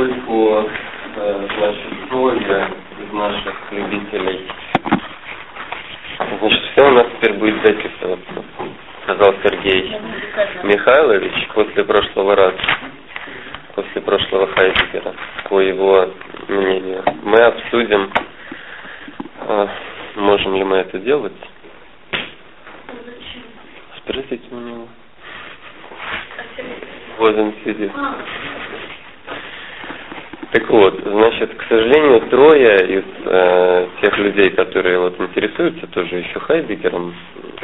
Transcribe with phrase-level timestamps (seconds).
[0.00, 0.66] поскольку
[1.16, 4.48] э, значит, трое из наших любителей,
[6.38, 8.44] значит, все у нас теперь будет записываться,
[9.02, 9.94] сказал Сергей
[10.62, 12.58] Михайлович после прошлого раза,
[13.74, 15.14] после прошлого Хайдегера,
[15.50, 16.10] по его
[16.48, 17.04] мнению.
[17.22, 18.10] Мы обсудим,
[19.40, 19.68] э,
[20.16, 21.32] можем ли мы это делать.
[23.98, 24.88] Спросите у него.
[27.18, 27.92] Вот он сидит.
[30.52, 36.40] Так вот, значит, к сожалению, трое из э, тех людей, которые вот интересуются тоже еще
[36.40, 37.14] Хайдегером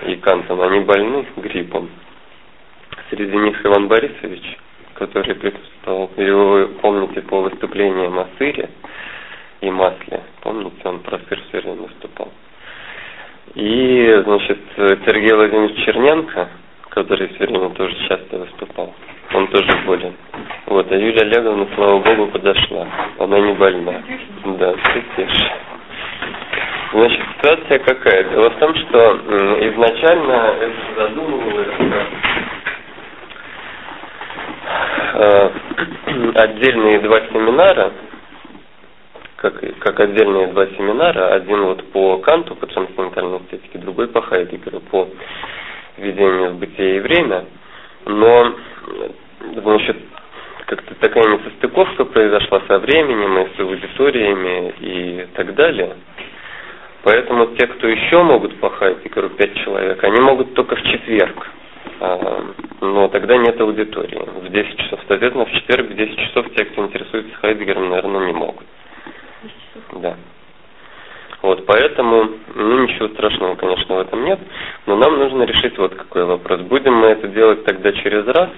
[0.06, 1.90] и Кантом, они больны гриппом.
[3.10, 4.58] Среди них Иван Борисович,
[4.94, 8.70] который присутствовал, вы помните по выступлениям о сыре
[9.62, 12.30] и масле, помните, он про сыр все время выступал.
[13.56, 16.50] И, значит, Сергей Владимирович Черненко,
[16.90, 18.94] который все время тоже часто выступал
[19.34, 20.14] он тоже болен.
[20.66, 22.88] Вот, а Юлия Олеговна, слава богу, подошла.
[23.18, 24.02] Она не больна.
[24.44, 25.50] Да, ты тешь.
[26.92, 28.24] Значит, ситуация какая?
[28.24, 29.16] Дело в том, что
[29.60, 31.68] изначально это задумывалось
[35.14, 35.50] э,
[36.34, 37.92] отдельные два семинара,
[39.36, 44.80] как, как отдельные два семинара, один вот по Канту, по трансцендентальной эстетике, другой по Хайдегеру,
[44.80, 45.08] по
[45.96, 47.44] введению в бытие и время,
[48.04, 48.54] но
[49.54, 50.05] значит, как-то
[51.00, 55.96] такая несостыковка произошла со временем и с аудиториями и так далее.
[57.02, 61.48] Поэтому те, кто еще могут по Хайдегеру, пять человек, они могут только в четверг.
[62.00, 62.44] А,
[62.80, 65.00] но тогда нет аудитории в 10 часов.
[65.06, 68.64] Соответственно, в четверг в 10 часов те, кто интересуется Хайдегером, наверное, не могут.
[69.92, 70.16] Да.
[71.42, 74.40] Вот, поэтому, ну, ничего страшного, конечно, в этом нет.
[74.86, 76.62] Но нам нужно решить вот какой вопрос.
[76.62, 78.50] Будем мы это делать тогда через раз,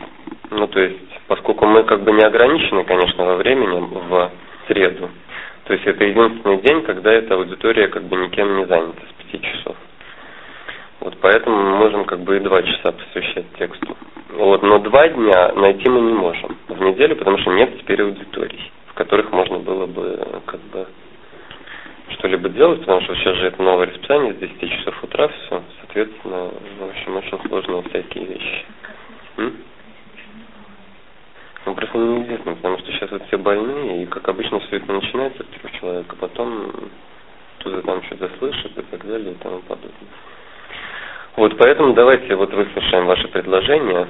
[0.51, 4.31] ну, то есть, поскольку мы как бы не ограничены, конечно, во времени в
[4.67, 5.11] среду.
[5.65, 9.45] То есть это единственный день, когда эта аудитория как бы никем не занята с пяти
[9.45, 9.77] часов.
[11.01, 13.97] Вот поэтому мы можем как бы и два часа посвящать тексту.
[14.31, 18.71] Вот, но два дня найти мы не можем в неделю, потому что нет теперь аудиторий,
[18.87, 20.87] в которых можно было бы как бы
[22.15, 26.51] что-либо делать, потому что сейчас же это новое расписание с 10 часов утра все, соответственно,
[26.81, 28.65] в общем, очень сложные всякие вещи.
[29.37, 29.57] М?
[31.69, 35.45] Ну, просто неизвестно, потому что сейчас вот все больные, и как обычно все это начинается
[35.45, 36.73] типа человека, потом
[37.59, 39.93] кто-то там что-то слышит и так далее и тому подобное.
[41.37, 44.09] Вот поэтому давайте вот выслушаем ваше предложение.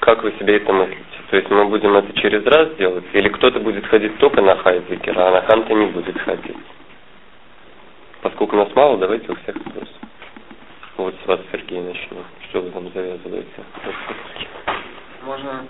[0.00, 1.04] Как вы себе это мыслите?
[1.30, 5.28] То есть мы будем это через раз делать, или кто-то будет ходить только на Хайзекера,
[5.28, 6.56] а на Ханта не будет ходить?
[8.22, 9.86] Поскольку нас мало, давайте у всех спросим.
[10.96, 12.24] Вот с вас, Сергей, начнем.
[12.48, 13.62] Что вы там завязываете?
[15.24, 15.64] Можно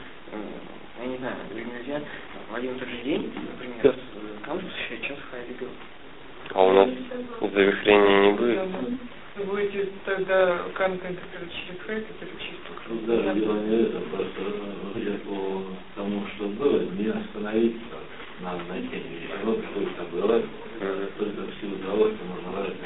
[1.00, 2.00] я не знаю, нельзя
[2.50, 3.97] в один и тот же день, например,
[4.47, 5.69] там сейчас Хайдегер.
[6.54, 6.88] А у нас
[7.41, 8.59] завихрения не будет?
[9.37, 15.00] Вы будете тогда Канта интерпретировать через Хайдегер через Тут ну даже дело не это, просто
[15.00, 15.62] я по
[15.97, 17.97] тому, что было, не остановиться
[18.41, 19.31] на теме.
[19.44, 20.43] Вот что это было,
[21.19, 22.76] только в силу того, что можно ложить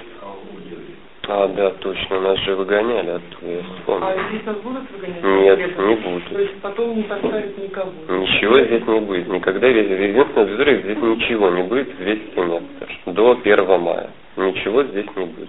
[0.55, 0.86] удивить.
[1.29, 4.07] А, да, точно, нас же выгоняли оттуда, я вспомнил.
[4.07, 5.25] А здесь нас будут выгонять?
[5.25, 6.29] Нет, не будут.
[6.29, 7.91] То есть потом не поставят никого?
[8.09, 13.33] Ничего здесь не будет, никогда весь, единственное аудитория здесь ничего не будет, весь семестр, до
[13.33, 14.11] 1 мая.
[14.37, 15.49] Ничего здесь не будет.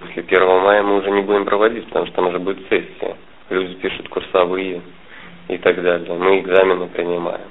[0.00, 3.16] После 1 мая мы уже не будем проводить, потому что там уже будет сессия.
[3.50, 4.82] Люди пишут курсовые
[5.48, 6.14] и так далее.
[6.14, 7.48] Мы экзамены принимаем.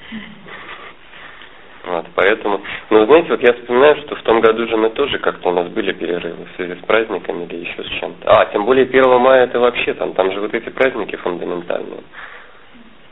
[1.84, 2.62] Вот, поэтому,
[2.92, 5.68] ну, знаете, вот я вспоминаю, что в том году же мы тоже как-то у нас
[5.70, 8.30] были перерывы в связи с праздниками или еще с чем-то.
[8.30, 12.04] А, тем более 1 мая это вообще там, там же вот эти праздники фундаментальные.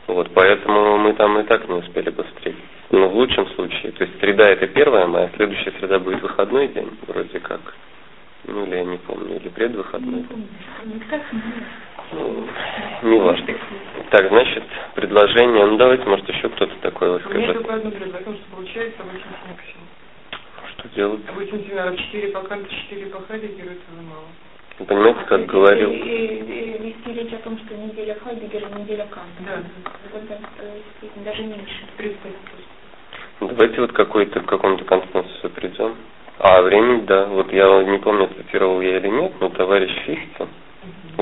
[0.06, 2.62] Вот, поэтому мы там и так не успели бы встретиться.
[2.90, 6.90] Но в лучшем случае, то есть среда это 1 мая, следующая среда будет выходной день,
[7.08, 7.60] вроде как.
[8.44, 10.24] Ну, или я не помню, или предвыходной.
[10.30, 10.44] Ну,
[12.12, 13.54] не важно.
[14.10, 14.64] Так, значит,
[14.94, 17.36] предложение, ну давайте, может, еще кто-то такой вот скажет.
[17.36, 19.14] У меня только одно предложение, что получается 8
[19.48, 19.86] максимум.
[20.72, 21.20] Что делать?
[21.32, 24.24] 8 семинаров, 4 по Канту, 4 по Хайдегеру, это мало.
[24.78, 25.90] Вы понимаете, как говорил?
[25.90, 29.30] И, и, и вести речь о том, что неделя Хайдегера, неделя Канта.
[29.40, 29.62] Да.
[30.18, 31.86] Это, даже меньше.
[31.96, 32.16] 30
[33.40, 35.96] Давайте вот какой-то, к какому-то консенсусу придем.
[36.38, 37.26] А времени, да.
[37.26, 40.48] Вот я не помню, цитировал я или нет, но товарищ Фихте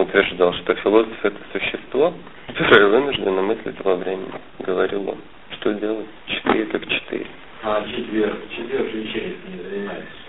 [0.03, 2.15] утверждал, что философ это существо,
[2.47, 4.41] которое вынуждено мыслить во времени.
[4.61, 5.19] Говорил он.
[5.61, 6.06] Что делать?
[6.27, 7.27] Четыре как четыре.
[7.62, 10.29] А четверг, четверг же через не занимается.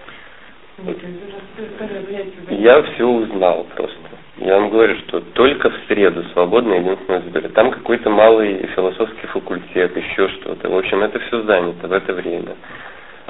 [2.49, 3.97] Я все узнал просто.
[4.37, 7.49] Я вам говорю, что только в среду свободно единственное Сбере.
[7.49, 10.69] Там какой-то малый философский факультет, еще что-то.
[10.69, 12.55] В общем, это все занято в это время.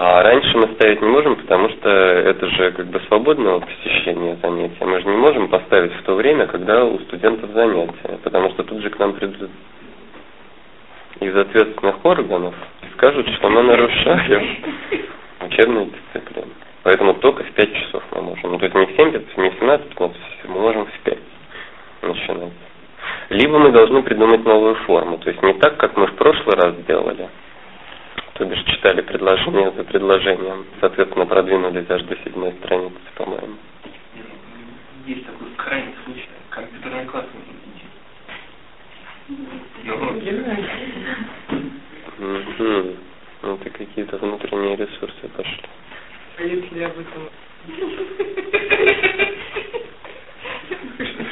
[0.02, 4.86] А раньше мы ставить не можем, потому что это же как бы свободное посещение занятия.
[4.86, 8.82] Мы же не можем поставить в то время, когда у студентов занятия, потому что тут
[8.82, 9.52] же к нам придут
[11.20, 14.48] из ответственных органов и скажут, что мы нарушаем
[15.46, 16.52] учебную дисциплину.
[16.84, 18.54] Поэтому только в 5 часов мы можем.
[18.54, 21.18] Ну, то есть не в 7, не в 17, 15, мы можем в 5
[22.04, 22.54] начинать.
[23.32, 25.18] Либо мы должны придумать новую форму.
[25.18, 27.28] То есть не так, как мы в прошлый раз сделали,
[28.40, 33.58] то бишь читали предложение за предложением, соответственно, продвинулись аж до седьмой страницы, по-моему.
[35.06, 37.26] Есть такой крайний случай, компьютерный класс.
[43.42, 45.64] Ну, это какие-то внутренние ресурсы пошли.
[46.38, 47.30] А если об этом...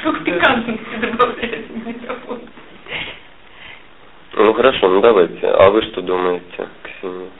[0.00, 2.40] Сколько пикантности добавляет в микрофон.
[4.34, 5.46] Ну хорошо, ну давайте.
[5.46, 6.68] А вы что думаете,
[7.00, 7.30] Ксения?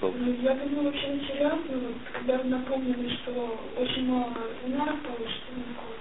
[0.00, 4.32] Ну, Я думаю, вообще интересно, вот, когда вы напомнили, что очень мало
[4.62, 5.98] семинаров получится на курс.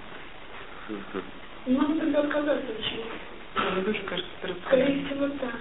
[0.89, 1.23] Мгм.
[1.65, 3.03] Не могу тогда отказаться от чего.
[3.73, 5.51] Мне тоже кажется, это Скорее всего, да.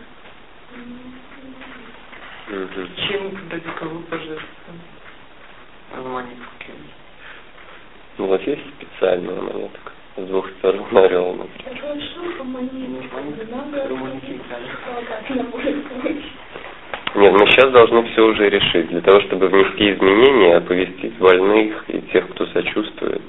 [2.49, 2.89] Мгм.
[3.09, 4.81] Чем когда дико божественно.
[5.95, 6.75] Романический.
[8.19, 11.81] Ну вот есть специальная монетка с двух сторон орел, например.
[11.81, 13.09] Хорошо, помани.
[13.51, 13.89] Надо
[17.15, 18.89] Нет, мы сейчас должны все уже решить.
[18.89, 23.23] Для того, чтобы внести изменения, оповестить больных и тех, кто сочувствует.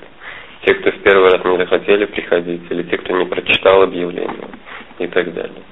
[0.65, 4.49] Те, кто в первый раз не захотели приходить, или те, кто не прочитал объявление
[4.99, 5.63] и так далее.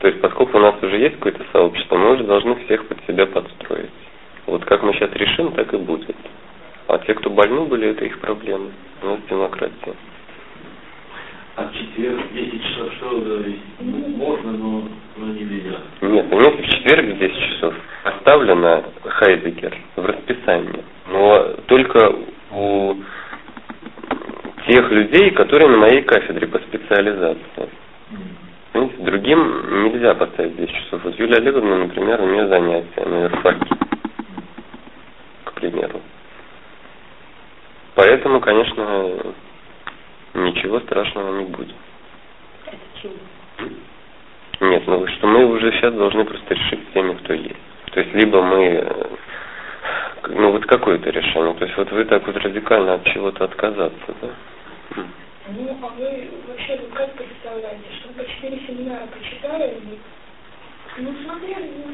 [0.00, 3.26] То есть, поскольку у нас уже есть какое-то сообщество, мы уже должны всех под себя
[3.26, 3.90] подстроить.
[4.44, 6.16] Вот как мы сейчас решим, так и будет.
[6.88, 8.70] А те, кто больны были, это их проблемы.
[9.02, 9.94] У нас демократия.
[11.56, 13.22] А четверг 10 часов что?
[13.80, 15.78] Ну, можно, но, но нельзя.
[16.02, 17.74] Нет, у них в четверг в 10 часов
[18.04, 20.84] оставлено Хайдегер в расписании.
[21.08, 22.14] Но только
[22.52, 22.96] у
[24.68, 27.70] тех людей, которые на моей кафедре по специализации.
[28.72, 31.04] Понимаете, другим нельзя поставить 10 часов.
[31.04, 33.76] Вот Юлия Олеговна, например, у нее занятия на юрфаке,
[35.44, 36.02] к примеру.
[37.94, 39.34] Поэтому, конечно,
[40.36, 41.74] ничего страшного не будет.
[42.66, 43.14] Это чего?
[44.60, 47.56] Нет, ну что мы уже сейчас должны просто решить с теми, кто есть.
[47.92, 49.06] То есть либо мы, э,
[50.30, 51.54] ну вот какое-то решение.
[51.54, 54.28] То есть вот вы так вот радикально от чего-то отказаться, да?
[55.48, 59.74] Ну, а вы вообще ну, как представляете, что по четыре семинара почитали?
[59.74, 59.98] и-
[60.98, 61.92] Ну, смотрели, ну.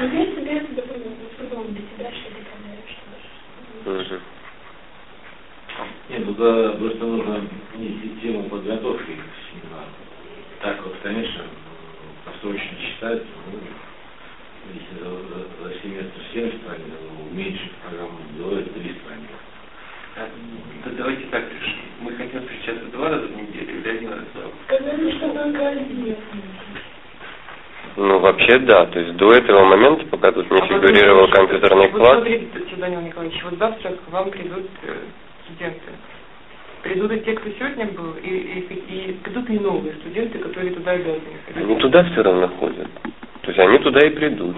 [0.00, 4.20] Ну, я себе это допустим, придумал для себя, что ли, там, или что Мгм.
[6.14, 7.40] Нет, ну да, просто нужно
[7.76, 9.90] не систему подготовки к семинару.
[10.62, 11.42] Так вот, конечно,
[12.24, 13.58] посрочно читать, ну,
[14.72, 19.34] если за, за- за семестр 7 страниц, ну, уменьшить программу делать 3 страницы.
[20.16, 20.28] А,
[20.84, 21.80] да давайте так решим.
[22.02, 24.52] Мы хотим встречаться два раза в неделю или один раз в неделю?
[24.66, 26.16] Сказали, что только один.
[27.96, 28.86] Ну, вообще, да.
[28.86, 33.00] То есть до этого момента, пока тут не А фигурировал компьютерный вот класс, смотрите, Данил
[33.00, 34.96] Николаевич, вот завтра к вам придут э,
[35.44, 35.92] студенты.
[36.82, 40.92] Придут и те, кто сегодня был, и, и, и придут и новые студенты, которые туда
[40.92, 41.64] обязаны ходить.
[41.64, 42.88] они туда все равно ходят.
[43.42, 44.56] То есть они туда и придут.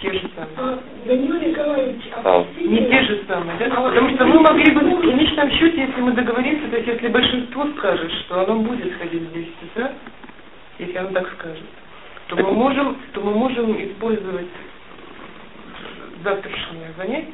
[0.00, 0.54] Те же самые.
[0.58, 2.22] А, Данил Николаевич, А.
[2.24, 3.70] а Не те же самые, да?
[3.70, 7.66] Потому что мы могли бы в конечном счете, если мы договоримся, то есть если большинство
[7.78, 9.92] скажет, что оно будет ходить в 10 утра,
[10.78, 11.64] если оно так скажет,
[12.28, 14.46] то мы можем, то мы можем использовать
[16.22, 17.32] завтрашнее занятие.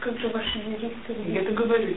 [0.00, 1.14] Как же ваши юристы?
[1.26, 1.96] Я договорюсь.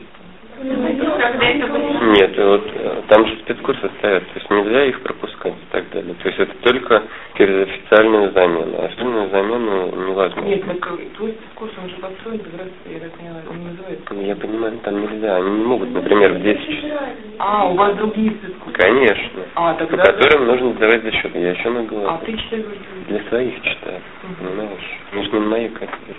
[0.63, 6.13] Нет, вот э, там же спецкурсы стоят, то есть нельзя их пропускать и так далее.
[6.21, 7.03] То есть это только
[7.37, 8.75] через официальную замену.
[8.79, 10.47] А официальную замену невозможно.
[10.47, 14.13] Нет, так твой курс, он же построен как раз, я так поняла, он называется.
[14.15, 15.35] Я понимаю, там нельзя.
[15.35, 16.99] Они не могут, например, в 10 часов.
[17.39, 18.77] А, у вас другие спецкурсы.
[18.79, 19.41] Конечно.
[19.55, 20.03] А, По тогда...
[20.03, 21.35] которым нужно сдавать зачет.
[21.35, 22.19] Я еще на А, голову.
[22.25, 22.65] ты читаешь...
[23.09, 23.99] Для своих читаю.
[24.39, 24.99] Понимаешь?
[25.11, 26.15] Ну, не на моей кафедре.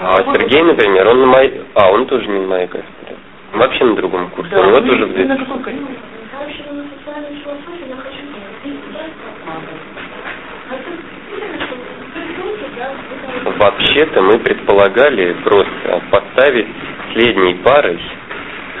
[0.00, 1.62] А А Сергей, например, он на моей...
[1.74, 3.16] А, он тоже не на моей кафедре.
[3.52, 4.50] Вообще на другом курсе.
[4.54, 5.78] Да, У него вы- тоже в на 10 каком курсе?
[6.38, 8.80] Вообще, на социальную философию я хочу говорить.
[10.84, 10.98] Тут
[11.32, 11.74] видно, что
[12.14, 16.66] придумки, да, вы там- Вообще-то мы предполагали просто поставить
[17.12, 18.00] следней парой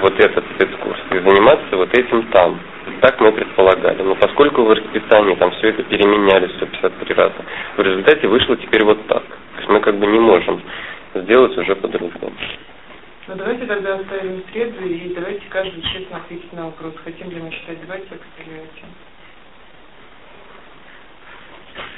[0.00, 2.58] вот этот спецкурс и заниматься вот этим там.
[3.00, 4.02] Так мы предполагали.
[4.02, 7.34] Но поскольку в расписании там все это переменяли 153 раза,
[7.76, 9.22] в результате вышло теперь вот так.
[9.22, 10.60] То есть мы как бы не можем
[11.22, 12.36] сделать уже по-другому.
[13.26, 17.50] Ну давайте тогда оставим среду и давайте каждый честно ответить на вопрос, хотим ли мы
[17.50, 18.92] читать два текста или один.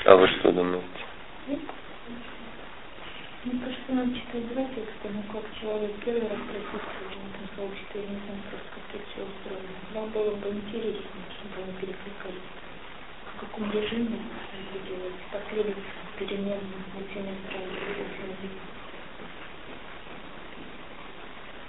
[0.04, 0.86] А вы что думаете?
[1.46, 1.58] Мне
[3.60, 8.06] кажется, надо читать два текста, ну как человек первый раз присутствует в этом сообществе, я
[8.06, 9.74] не знаю просто, как это все устроено.
[9.94, 12.50] Вам было бы интересно, чтобы они перекликались.
[13.34, 15.86] В каком режиме это делать, последовать
[16.18, 16.62] перемен
[16.94, 18.06] на семестра или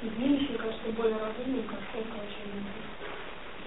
[0.01, 2.47] Мне еще кажется более разумным, как сколько очень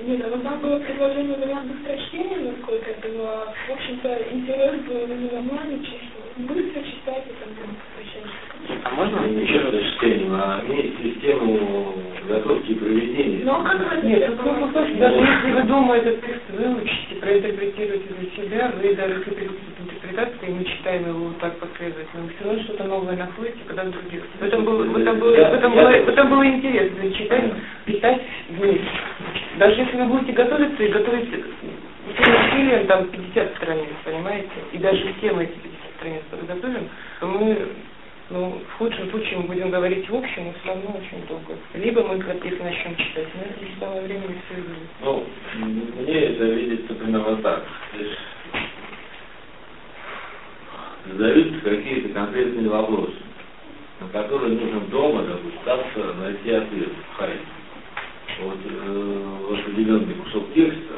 [0.02, 3.52] нет, а там было предложение вариант быстрочтения, насколько это было.
[3.68, 6.00] В общем-то, интерес был именно маленький,
[6.38, 7.50] быстро читать и там
[8.84, 9.74] а можно не еще раз?
[9.94, 11.94] чтением, а иметь систему
[12.28, 13.44] готовки и проведения.
[13.44, 14.06] Ну, а как это?
[14.06, 18.94] Нет, ну, ну, слушайте, даже если вы дома этот текст выучите, проинтерпретируете для себя, вы
[18.94, 19.20] даже
[20.10, 23.84] интерпретации, и мы читаем его вот так последовательно, вы все равно что-то новое находите, когда
[23.84, 24.22] в других.
[24.38, 27.52] В этом было, в этом было, в этом было, в этом было интересно читать,
[27.84, 28.88] писать вместе.
[29.58, 31.28] Даже если вы будете готовиться и готовить
[32.08, 36.88] усилием там 50 страниц, понимаете, и даже все мы эти 50 страниц подготовим,
[37.20, 37.68] то мы
[38.30, 41.58] ну, в худшем случае мы будем говорить в общем, но все равно очень долго.
[41.74, 44.62] Либо мы их начнем читать, но это не самое время все.
[45.02, 45.26] Ну,
[45.98, 47.64] мне это видится примерно так.
[51.12, 53.16] Задаются какие-то конкретные вопросы,
[54.00, 57.40] на которые нужно дома, допустим, найти ответ в хайте.
[58.42, 60.94] Вот, э, в определенный кусок текста,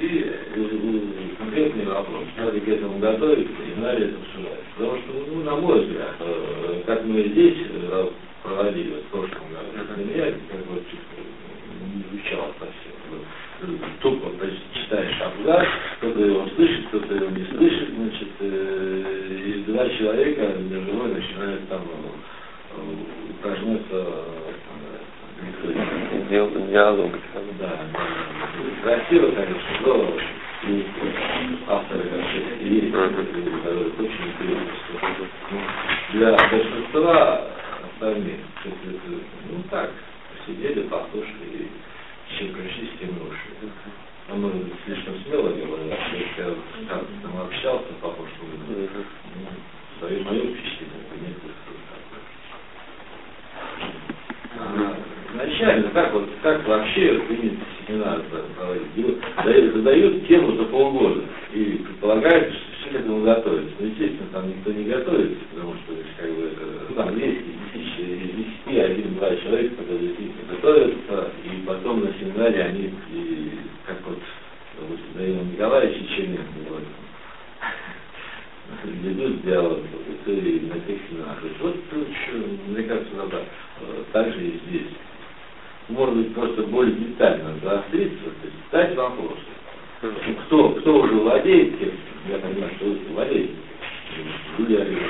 [0.00, 2.24] и э, конкретный вопрос.
[2.36, 4.60] Надо к этому готовиться и надо это обсуждать.
[4.76, 8.10] Потому что, ну, на мой взгляд, э, как мы здесь э,
[8.42, 10.82] проводили в прошлом году, для меня как бы
[11.94, 13.96] не звучало совсем.
[14.00, 14.30] Тупо
[14.86, 15.66] читаешь абзац,
[15.98, 21.82] кто-то его слышит, кто-то его не слышит, значит, и два человека между собой начинают там
[23.30, 24.06] упражняться
[26.30, 27.12] диалог.
[27.58, 27.72] Да,
[28.82, 30.12] красиво, конечно, но
[31.68, 32.24] авторы как
[32.60, 34.72] есть, очень интересно.
[36.12, 37.46] Для большинства
[37.92, 39.90] остальных, ну так,
[40.46, 41.68] сидели, послушали,
[42.38, 43.48] чем пришли с тем уши.
[44.34, 46.54] Может быть, слишком смело говорил, что я
[47.22, 48.88] там общался по прошлому году,
[49.36, 49.48] ну,
[49.98, 51.50] свое мое впечатление, понятно,
[54.58, 54.96] а,
[55.32, 58.22] изначально, как вот, как вообще принято семинар
[58.56, 59.18] проводить?
[59.44, 63.74] Дают, задают тему за полгода и предполагают, что все к этому готовятся.
[63.78, 66.50] Но, естественно, там никто не готовится, потому что как бы,
[66.88, 72.62] ну, там 200 тысяч, из 10, один-два человека, которые действительно готовятся, и потом на семинаре
[72.62, 73.50] они, и,
[73.86, 74.18] как вот,
[74.80, 76.88] допустим, Данил Николаевич Черненко говорит,
[78.84, 79.78] ведут диалог,
[80.24, 80.98] это на тех.
[81.60, 82.36] Вот, что,
[82.68, 83.44] мне кажется, надо
[83.80, 84.92] э, так же и здесь
[85.88, 89.40] может быть, просто более детально заостриться, то есть задать вопросы.
[90.46, 91.90] Кто, кто уже владеет тем,
[92.28, 93.54] я понимаю, что вы владеете,
[94.58, 95.02] владеет,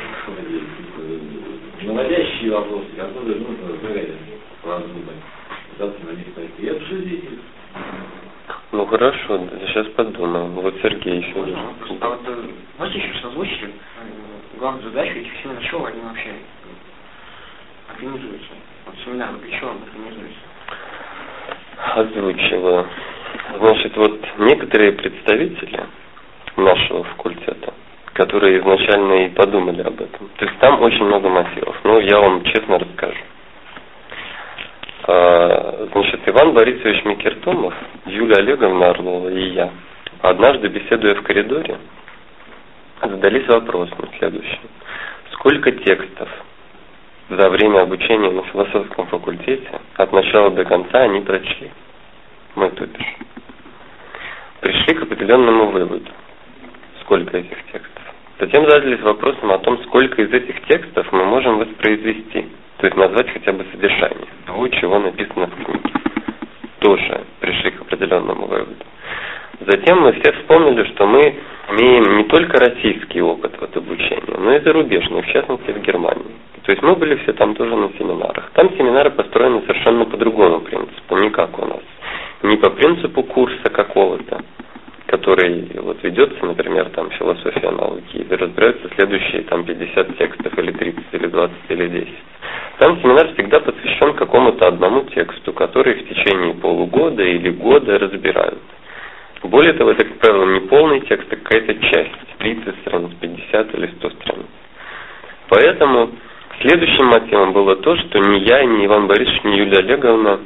[1.83, 4.17] наводящие вопросы, которые нужно заранее
[4.63, 5.17] продумать,
[5.79, 7.31] завтра на них пойти и обсудить их.
[8.77, 10.51] Ну хорошо, сейчас подумаем.
[10.51, 11.35] Вот Сергей еще.
[11.35, 11.59] Можно?
[12.03, 16.33] А вот э, можете еще раз озвучить э, главную задачу этих семинаров, чего они вообще
[17.89, 18.49] организуются?
[18.85, 20.41] Вот семинар, для чего он организуется?
[21.95, 22.87] озвучиваю.
[23.59, 25.81] Значит, вот некоторые представители
[26.59, 27.73] нашего факультета,
[28.13, 30.29] которые изначально и подумали об этом.
[30.37, 31.77] То есть там очень много мотивов.
[31.83, 33.17] Ну, я вам честно расскажу.
[35.05, 37.75] А, значит, Иван Борисович Микертомов,
[38.07, 39.71] Юлия Олеговна Орлова и я,
[40.23, 41.79] однажды беседуя в коридоре,
[43.01, 44.69] задались вопросом следующим.
[45.33, 46.29] Сколько текстов
[47.29, 51.71] за время обучения на философском факультете от начала до конца они прочли.
[52.55, 53.17] Мы тупишь.
[54.61, 56.11] Пришли к определенному выводу.
[57.03, 57.96] Сколько этих текстов.
[58.39, 62.47] Затем задались вопросом о том, сколько из этих текстов мы можем воспроизвести.
[62.79, 65.91] То есть назвать хотя бы содержание того, чего написано в книге.
[66.81, 68.85] Тоже пришли к определенному выводу.
[69.61, 71.35] Затем мы все вспомнили, что мы
[71.71, 76.37] имеем не только российский опыт вот обучения, но и зарубежный, в частности в Германии.
[76.65, 78.51] То есть мы были все там тоже на семинарах.
[78.53, 81.83] Там семинары построены совершенно по другому принципу, не как у нас.
[82.43, 84.43] Не по принципу курса какого-то,
[85.07, 91.05] который вот ведется, например, там философия науки, и разбираются следующие там 50 текстов, или 30,
[91.13, 92.09] или 20, или 10.
[92.79, 98.61] Там семинар всегда посвящен какому-то одному тексту, который в течение полугода или года разбирают.
[99.43, 103.87] Более того, это, как правило, не полный текст, а какая-то часть, 30 страниц, 50 или
[103.99, 104.47] 100 страниц.
[105.49, 106.11] Поэтому
[106.61, 110.41] Следующим мотивом было то, что ни я, ни Иван Борисович, ни Юлия Олеговна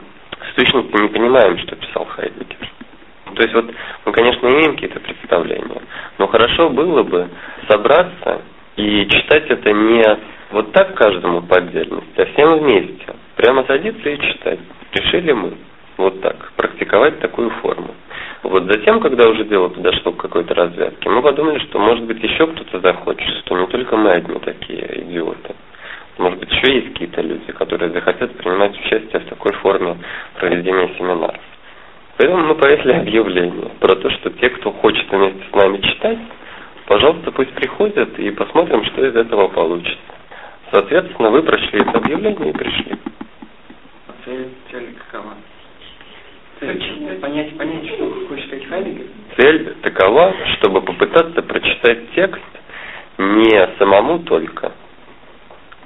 [0.51, 2.69] с точностью не понимаем, что писал Хайдегер.
[3.31, 3.67] То есть вот
[4.05, 5.83] мы, конечно, имеем какие-то представления,
[6.19, 7.29] но хорошо было бы
[7.69, 8.43] собраться
[8.77, 10.05] и читать это не
[10.51, 13.07] вот так каждому по отдельности, а всем вместе.
[13.37, 14.59] Прямо садиться и читать.
[14.93, 15.53] Решили мы
[15.97, 17.95] вот так, практиковать такую форму.
[18.43, 22.47] Вот затем, когда уже дело подошло к какой-то развязке, мы подумали, что может быть еще
[22.47, 25.55] кто-то захочет, что не только мы одни такие идиоты.
[26.19, 29.97] Может быть, еще есть какие-то люди, которые захотят принимать участие в такой форме
[30.39, 31.41] проведения семинаров.
[32.21, 36.19] Поэтому мы повесили объявление про то, что те, кто хочет вместе с нами читать,
[36.85, 39.97] пожалуйста, пусть приходят и посмотрим, что из этого получится.
[40.71, 42.99] Соответственно, вы прочли это объявление и пришли.
[44.07, 45.33] А цель, цель какова?
[46.59, 49.07] Цель, понять, понять, что хочет сказать Хайдегер?
[49.39, 52.43] Цель такова, чтобы попытаться прочитать текст
[53.17, 54.73] не самому только,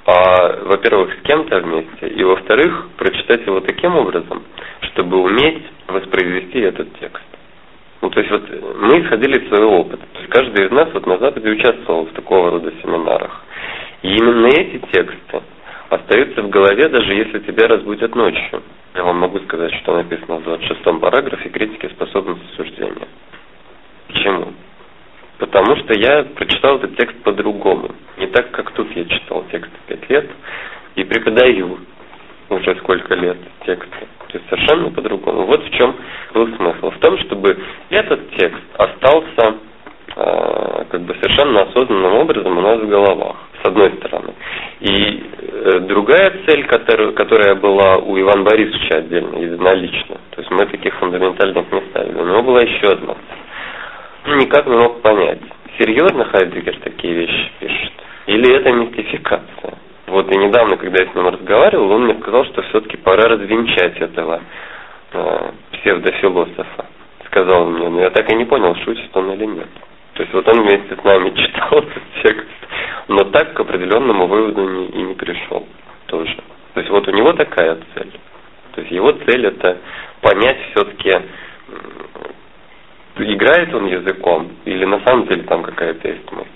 [0.05, 4.43] а, во-первых, с кем-то вместе, и, во-вторых, прочитать его таким образом,
[4.81, 7.23] чтобы уметь воспроизвести этот текст.
[8.01, 8.43] Ну, то есть вот
[8.81, 10.05] мы исходили из своего опыта.
[10.13, 13.41] То есть каждый из нас вот на Западе участвовал в такого рода семинарах.
[14.03, 15.41] И именно эти тексты
[15.89, 18.61] остаются в голове, даже если тебя разбудят ночью.
[18.93, 23.07] Я вам могу сказать, что написано в 26 параграфе критики способности суждения.
[24.07, 24.53] Почему?
[25.37, 27.89] Потому что я прочитал этот текст по-другому.
[28.17, 30.29] Не так, как тут я читал текст пять лет
[30.95, 31.79] и преподаю
[32.49, 34.07] уже сколько лет тексты.
[34.27, 35.45] То есть совершенно по-другому.
[35.45, 35.95] Вот в чем
[36.33, 36.89] был смысл.
[36.91, 37.57] В том, чтобы
[37.89, 39.55] этот текст остался
[40.15, 44.33] э, как бы совершенно осознанным образом у нас в головах, с одной стороны.
[44.79, 50.65] И э, другая цель, которая, которая была у Ивана Борисовича отдельно, единолично, то есть мы
[50.67, 53.44] таких фундаментальных не ставили, у него была еще одна цель
[54.33, 55.39] никак не мог понять,
[55.77, 57.93] серьезно Хайдегер такие вещи пишет,
[58.27, 59.75] или это мистификация.
[60.07, 63.99] Вот и недавно, когда я с ним разговаривал, он мне сказал, что все-таки пора развенчать
[63.99, 64.41] этого
[65.13, 66.85] э, псевдофилософа.
[67.25, 69.67] Сказал мне, но я так и не понял, шутит он или нет.
[70.13, 72.47] То есть вот он вместе с нами читал этот текст,
[73.07, 75.67] но так к определенному выводу не, и не пришел
[76.05, 76.35] тоже.
[76.73, 78.11] То есть вот у него такая цель.
[78.73, 79.77] То есть его цель это
[80.21, 81.11] понять все-таки
[83.17, 86.49] играет он языком, или на самом деле там какая-то есть мысль.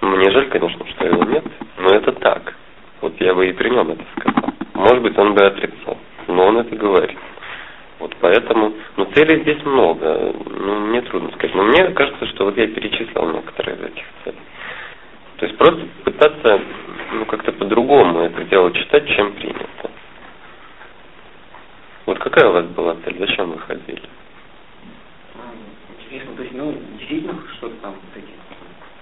[0.00, 1.44] Мне жаль, конечно, что его нет,
[1.78, 2.54] но это так.
[3.00, 4.52] Вот я бы и при нем это сказал.
[4.74, 7.18] Может быть, он бы отрицал, но он это говорит.
[7.98, 11.54] Вот поэтому, ну, целей здесь много, ну, мне трудно сказать.
[11.56, 14.38] Но мне кажется, что вот я перечислил некоторые из этих целей.
[15.38, 16.60] То есть просто пытаться,
[17.12, 19.90] ну, как-то по-другому это дело читать, чем принято.
[22.06, 23.16] Вот какая у вас была цель?
[23.18, 24.02] Зачем вы ходили?
[26.08, 28.32] Интересно, то есть, ну, действительно, что-то там, эти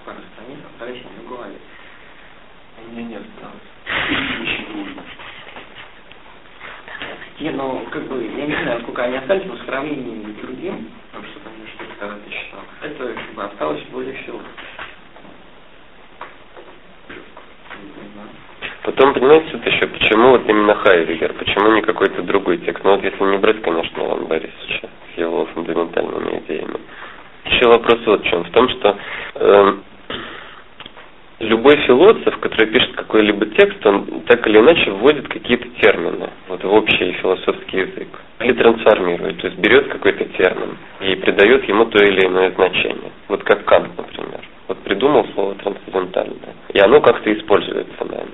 [0.05, 1.55] пару страниц остались у меня в голове.
[2.77, 3.67] У меня не осталось.
[7.39, 10.89] Не, ну, как бы, я не знаю, сколько они остались, но в сравнении с другим,
[11.13, 14.41] там что-то мне что-то когда-то читал, это как бы осталось более всего.
[18.83, 22.83] Потом, понимаете, тут еще, почему вот именно Хайдегер, почему не какой-то другой текст?
[22.83, 26.79] Ну вот если не брать, конечно, Иван Борисовича с его фундаментальными идеями.
[27.49, 28.43] Еще вопрос вот в чем.
[28.43, 28.97] В том, что
[29.35, 29.73] э,
[31.39, 36.73] любой философ, который пишет какой-либо текст, он так или иначе вводит какие-то термины вот, в
[36.73, 38.07] общий философский язык.
[38.41, 43.11] Или трансформирует, то есть берет какой-то термин и придает ему то или иное значение.
[43.27, 44.41] Вот как Кант, например.
[44.67, 46.55] Вот придумал слово трансцендентальное.
[46.73, 48.33] И оно как-то используется нами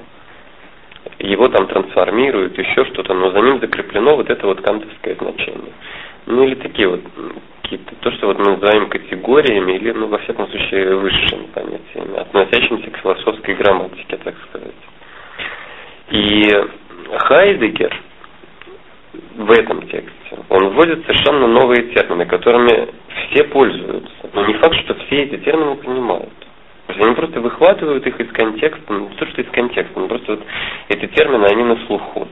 [1.20, 5.74] его там трансформируют, еще что-то, но за ним закреплено вот это вот кантовское значение.
[6.26, 7.02] Ну или такие вот
[7.64, 12.92] какие-то, то, что вот мы называем категориями, или, ну, во всяком случае, высшими понятиями, относящимися
[12.92, 14.76] к философской грамматике, так сказать.
[16.12, 16.50] И
[17.18, 17.96] Хайдегер
[19.36, 22.90] в этом тексте, он вводит совершенно новые термины, которыми
[23.30, 24.30] все пользуются.
[24.34, 26.34] Но не факт, что все эти термины понимают.
[26.88, 30.08] То есть они просто выхватывают их из контекста, ну, не то, что из контекста, но
[30.08, 30.44] просто вот
[30.90, 32.28] эти термины, они на слуху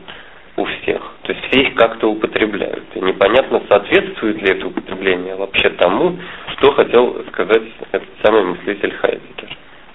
[0.57, 1.01] у всех.
[1.23, 2.83] То есть все их как-то употребляют.
[2.95, 6.17] И непонятно, соответствует ли это употребление вообще тому,
[6.53, 9.49] что хотел сказать этот самый мыслитель Хайдегер.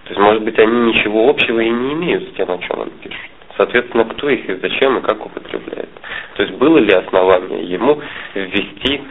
[0.04, 2.90] То есть, может быть, они ничего общего и не имеют с тем, о чем он
[3.02, 3.20] пишет.
[3.56, 5.88] Соответственно, кто их и зачем и как употребляет.
[6.36, 8.00] То есть, было ли основание ему
[8.34, 9.02] ввести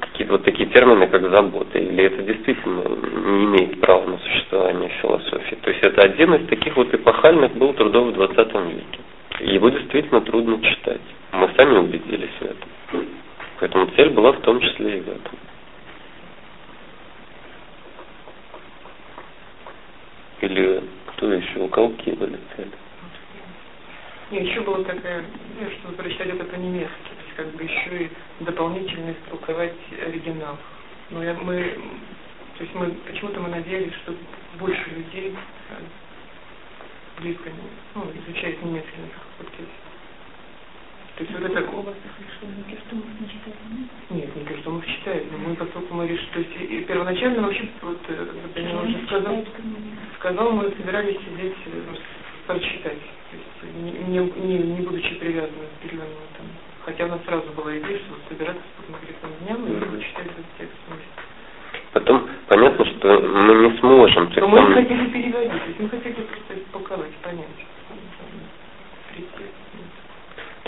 [0.00, 4.92] какие-то вот такие термины, как забота, или это действительно не имеет права на существование в
[5.00, 5.56] философии.
[5.62, 9.00] То есть это один из таких вот эпохальных был трудов в 20 веке.
[9.40, 11.00] Его действительно трудно читать.
[11.32, 12.68] Мы сами убедились в этом.
[13.58, 15.38] Поэтому цель была в том числе и в этом.
[20.42, 21.60] Или кто еще?
[21.60, 22.70] У кого были цели?
[24.30, 25.24] Нет, еще была такая,
[25.60, 28.10] ну, что прочитать это по-немецки, то есть как бы еще и
[28.44, 29.74] дополнительно истолковать
[30.06, 30.56] оригинал.
[31.10, 31.62] Но я, мы,
[32.56, 34.14] то есть мы, почему-то мы надеялись, что
[34.58, 35.34] больше людей
[35.70, 35.74] э,
[37.20, 37.50] близко,
[37.94, 39.72] ну, изучает немецкий на факультете.
[41.16, 41.70] То есть вот это...
[41.70, 41.94] У вас
[42.64, 43.88] Никерстумов не читали, нет?
[44.10, 48.80] Нет, Никерстумов читает, но мы поскольку мы решили, то есть первоначально вообще, вот, э, я
[48.80, 49.44] уже сказал,
[50.18, 51.94] сказал, мы собирались сидеть, э,
[52.46, 52.98] прочитать,
[53.30, 56.46] то есть не, не, не, не будучи привязаны к определенному там.
[56.86, 60.02] Хотя у нас сразу была идея, что собираться по конкретным дням и mm-hmm.
[60.02, 61.30] читать этот текст вместе.
[61.92, 64.32] Потом понятно, что мы не сможем.
[64.36, 66.26] Но мы не хотели переводить, то есть мы хотели
[67.22, 67.66] понять.
[69.12, 69.50] Прийти.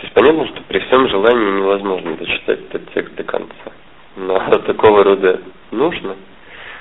[0.02, 3.72] То есть понятно, что при всем желании невозможно дочитать этот текст до конца.
[4.16, 6.16] Но такого рода нужно,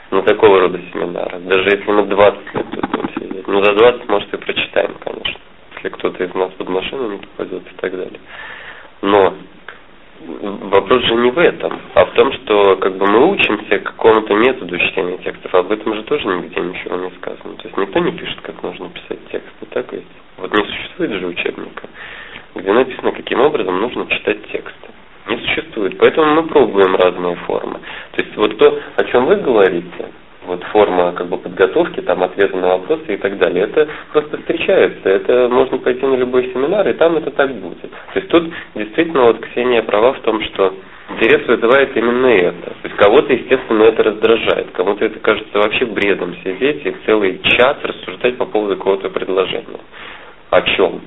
[0.10, 1.38] на такого рода семинара.
[1.38, 3.48] Даже если мы 20 лет будем сидеть.
[3.48, 5.40] Ну, за 20, может, и прочитаем, конечно.
[5.76, 8.20] Если кто-то из нас под машину не попадет и так далее.
[9.04, 9.36] Но
[10.70, 14.80] вопрос же не в этом, а в том, что как бы мы учимся какому-то методу
[14.80, 17.56] чтения текстов, об этом же тоже нигде ничего не сказано.
[17.58, 20.08] То есть никто не пишет, как нужно писать тексты, так ведь?
[20.38, 21.88] Вот не существует же учебника
[22.56, 24.88] где написано, каким образом нужно читать тексты.
[25.28, 25.98] Не существует.
[26.00, 27.80] Поэтому мы пробуем разные формы.
[28.14, 30.12] То есть вот то, о чем вы говорите,
[30.46, 35.08] вот форма как бы подготовки, там ответы на вопросы и так далее, это просто встречается.
[35.08, 37.80] Это можно пойти на любой семинар, и там это так будет.
[37.80, 40.74] То есть тут действительно вот Ксения права в том, что
[41.12, 42.72] интерес вызывает именно это.
[42.72, 47.78] То есть кого-то, естественно, это раздражает, кому-то это кажется вообще бредом сидеть и целый час
[47.84, 49.80] рассуждать по поводу какого-то предложения.
[50.50, 51.02] О чем?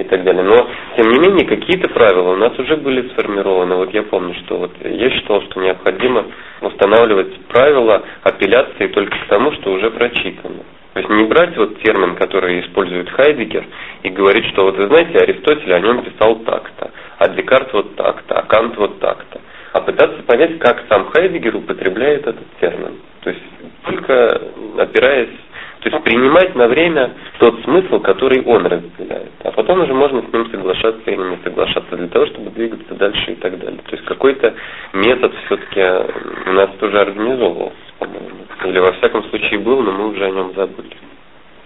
[0.00, 0.42] И так далее.
[0.42, 3.76] Но, тем не менее, какие-то правила у нас уже были сформированы.
[3.76, 6.26] Вот я помню, что вот я считал, что необходимо
[6.60, 10.62] устанавливать правила апелляции только к тому, что уже прочитано.
[10.94, 13.64] То есть не брать вот термин, который использует Хайдегер,
[14.02, 18.38] и говорить, что вот вы знаете, Аристотель о нем писал так-то, а Декарт вот так-то,
[18.38, 19.40] а Кант вот так-то.
[19.74, 22.98] А пытаться понять, как сам Хайдегер употребляет этот термин.
[23.20, 23.42] То есть
[23.84, 24.40] только
[24.78, 25.28] опираясь
[25.80, 29.32] то есть принимать на время тот смысл, который он разделяет.
[29.44, 33.32] А потом уже можно с ним соглашаться или не соглашаться для того, чтобы двигаться дальше
[33.32, 33.80] и так далее.
[33.86, 34.54] То есть какой-то
[34.92, 35.80] метод все-таки
[36.48, 38.44] у нас тоже организовывался, по-моему.
[38.64, 40.96] Или во всяком случае был, но мы уже о нем забыли.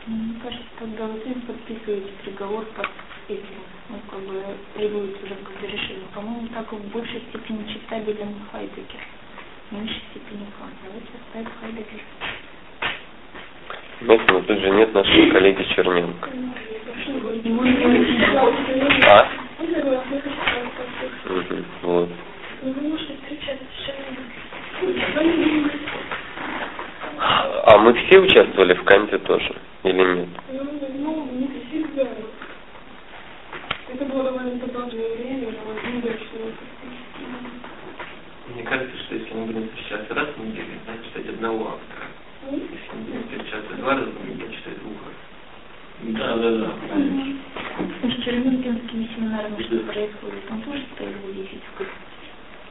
[0.07, 2.89] Мне кажется, когда вы подписываете приговор под
[3.29, 4.43] этим, ну, как бы
[4.75, 6.07] требуется уже какое-то решение.
[6.15, 9.03] По-моему, так в большей степени читабелен Хайдегер,
[9.71, 10.75] в меньшей степени Кант.
[10.85, 12.03] Давайте оставить Хайдегер.
[14.05, 16.31] Знаете, но тут же нет нашего коллеги Черненко.
[19.09, 19.29] А?
[21.29, 22.09] Угу, вот.
[27.65, 29.55] А мы все участвовали в Канте тоже?
[29.85, 30.29] Или нет?
[30.51, 32.09] Ну, не всегда.
[33.93, 35.73] Это было довольно продолжительное время, но
[38.55, 42.09] Мне кажется, что если мы будем встречаться раз в неделю, значит, одного автора.
[42.51, 45.33] Если мы будем встречаться два раза читать двух авторов.
[46.03, 47.35] Да, да, да, конечно.
[48.03, 50.49] С черненкинскими семинарами что происходит?
[50.49, 51.89] Там тоже стоит дефицит?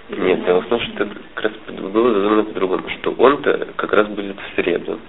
[0.10, 1.54] Нет, дело в том, что это как раз
[1.91, 5.00] было задумано по-другому, что он-то как раз будет в среду,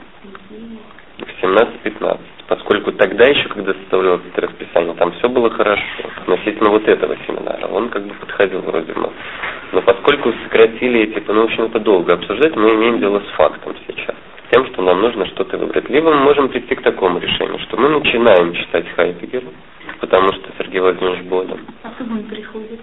[1.18, 5.82] в 17-15, поскольку тогда еще, когда составлялось это расписание, там все было хорошо,
[6.18, 9.10] относительно вот этого семинара, он как бы подходил вроде бы.
[9.72, 13.74] Но поскольку сократили, типа, ну, в общем, это долго обсуждать, мы имеем дело с фактом
[13.86, 14.11] сейчас
[14.52, 15.88] тем, что нам нужно что-то выбрать.
[15.88, 19.48] Либо мы можем прийти к такому решению, что мы начинаем читать Хайдегера,
[20.00, 21.60] потому что Сергей Владимирович Бодом.
[22.28, 22.80] Приходит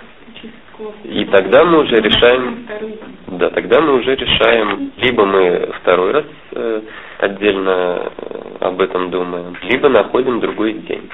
[1.03, 2.65] и тогда мы уже решаем,
[3.27, 6.81] да, тогда мы уже решаем, либо мы второй раз э,
[7.19, 11.09] отдельно э, об этом думаем, либо находим другой день.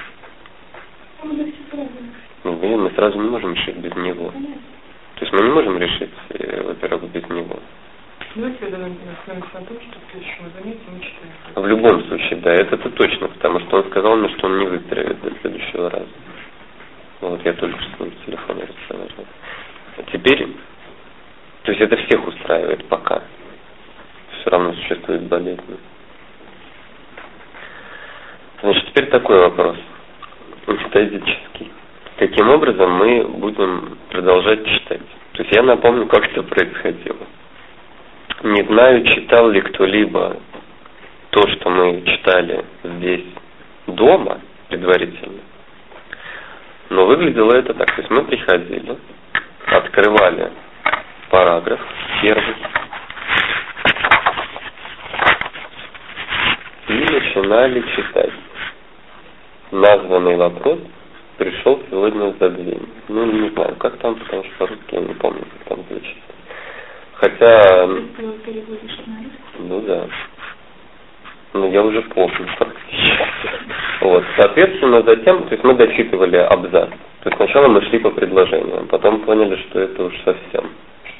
[2.44, 4.30] Ну, мы сразу не можем решить без него.
[4.30, 7.58] То есть мы не можем решить, э, во-первых, без него.
[11.54, 15.20] В любом случае, да, это-то точно, потому что он сказал мне, что он не выздоровеет
[15.22, 16.06] до следующего раза.
[17.22, 19.26] Вот, я только что с ним в телефоне разговаривал.
[19.96, 20.46] А теперь,
[21.62, 23.22] то есть это всех устраивает пока.
[24.40, 25.62] Все равно существует болезнь.
[28.60, 29.76] Значит, теперь такой вопрос.
[30.66, 31.70] Методический.
[32.18, 35.00] Каким образом мы будем продолжать читать?
[35.32, 37.26] То есть я напомню, как это происходило.
[38.42, 40.36] Не знаю, читал ли кто-либо
[41.30, 43.24] то, что мы читали здесь
[43.86, 45.40] дома предварительно.
[46.90, 47.94] Но выглядело это так.
[47.94, 48.96] То есть мы приходили,
[49.66, 50.50] открывали
[51.30, 51.80] параграф
[52.22, 52.56] первый
[56.88, 58.32] и начинали читать
[59.70, 60.78] названный вопрос
[61.36, 62.80] пришел сегодня за дверь.
[63.08, 66.16] Ну, не знаю, как там, потому что по-русски я не помню, как там звучит.
[67.16, 67.86] Хотя...
[69.58, 70.06] Ну да.
[71.54, 72.46] Ну, я уже помню.
[74.00, 76.90] Вот, соответственно, затем, то есть мы дочитывали абзац.
[77.22, 80.70] То есть сначала мы шли по предложениям, потом поняли, что это уж совсем,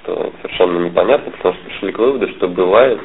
[0.03, 3.01] что совершенно непонятно, потому что пришли к выводу, что бывает,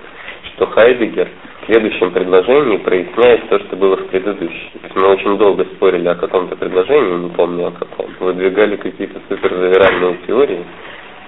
[0.53, 1.29] что Хайдегер
[1.61, 4.71] в следующем предложении проясняет то, что было в предыдущем.
[4.73, 9.19] То есть мы очень долго спорили о каком-то предложении, не помню о каком, выдвигали какие-то
[9.29, 10.63] суперзавиральные теории,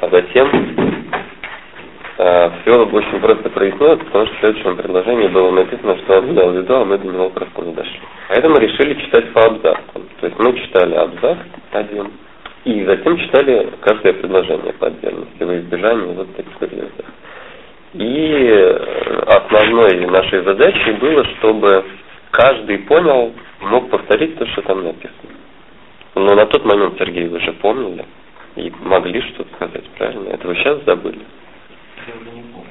[0.02, 1.03] а затем
[2.17, 6.45] э, все очень просто прояснилось, потому что в следующем предложении было написано, что он туда
[6.45, 7.99] уведу, а мы до него просто не дошли.
[8.30, 10.04] Поэтому решили читать по абзацам.
[10.19, 11.38] То есть мы читали абзац
[11.71, 12.12] один,
[12.65, 17.06] и затем читали каждое предложение по отдельности, во избежание вот таких выездов.
[17.93, 21.84] И э, основной нашей задачей было, чтобы
[22.32, 25.34] каждый понял, мог повторить то, что там написано.
[26.15, 28.06] Но на тот момент Сергей вы же помнили
[28.56, 30.30] и могли что-то сказать, правильно?
[30.30, 31.21] Это вы сейчас забыли?
[32.08, 32.68] Я уже не помню.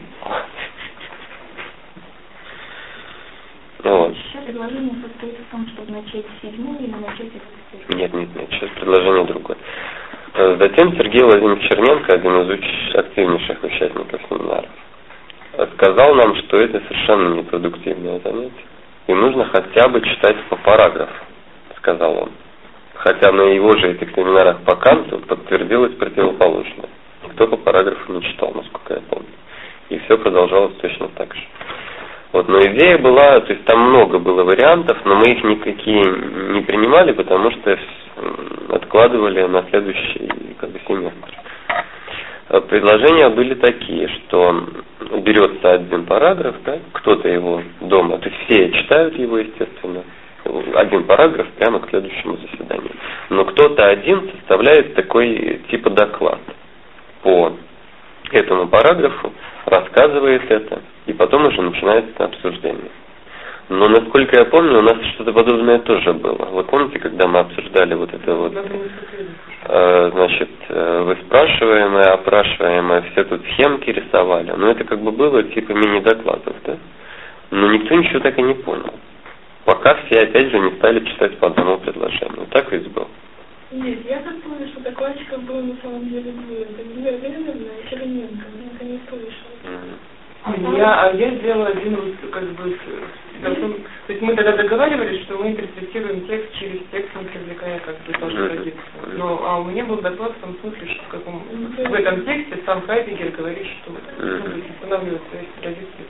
[3.82, 4.14] Вот.
[4.14, 7.32] Еще предложение состоит в том, чтобы начать с седьмой или начать
[7.88, 9.56] Нет, нет, нет, сейчас предложение другое.
[10.34, 14.70] Э, Затем Сергей Владимирович Черненко, один из активнейших участников семинаров,
[15.54, 18.66] э, сказал нам, что это совершенно непродуктивное занятие.
[19.08, 21.24] И нужно хотя бы читать по параграфу,
[21.78, 22.30] сказал он.
[22.94, 26.88] Хотя на его же этих семинарах по Канту подтвердилось противоположное.
[27.24, 29.28] Никто по параграфу не читал, насколько я помню.
[29.90, 31.42] И все продолжалось точно так же.
[32.32, 36.62] Вот, но идея была, то есть там много было вариантов, но мы их никакие не
[36.62, 37.78] принимали, потому что
[38.70, 41.34] откладывали на следующий как бы, семестр.
[42.48, 44.66] Э, Предложения были такие, что
[45.18, 50.02] берется один параграф, да, кто-то его дома, то есть все читают его, естественно,
[50.74, 52.92] один параграф прямо к следующему заседанию.
[53.28, 56.40] Но кто-то один составляет такой типа доклад
[57.22, 57.52] по
[58.30, 59.32] этому параграфу,
[59.66, 62.90] рассказывает это, и потом уже начинается обсуждение.
[63.68, 66.46] Но, насколько я помню, у нас что-то подобное тоже было.
[66.50, 73.42] Вы помните, когда мы обсуждали вот это вот, э, значит, э, вы опрашиваемые, все тут
[73.52, 74.52] схемки рисовали.
[74.56, 76.76] Но это как бы было типа мини-докладов, да?
[77.50, 78.94] Но никто ничего так и не понял.
[79.64, 82.46] Пока все опять же не стали читать по одному предложению.
[82.50, 83.06] Так ведь было?
[83.72, 86.62] Нет, я так помню, что докладчиком был на самом деле двое.
[86.62, 88.44] Это Юлия Вильямовна и Черненко.
[88.60, 90.76] Я это не слышала.
[90.76, 92.76] Я, а я сделала один как бы,
[93.42, 93.74] должен-
[94.06, 98.12] то есть мы тогда договаривались, что мы интерпретируем текст через текст, не привлекая как бы
[98.12, 98.48] тоже Мгм.
[98.48, 98.82] традицию.
[99.18, 102.58] Но, а у меня был доклад в том смысле, что в, каком, в этом тексте
[102.66, 104.42] сам Хайдегер говорит, что ну, Мгм.
[104.42, 106.04] то есть устанавливает свои традиции.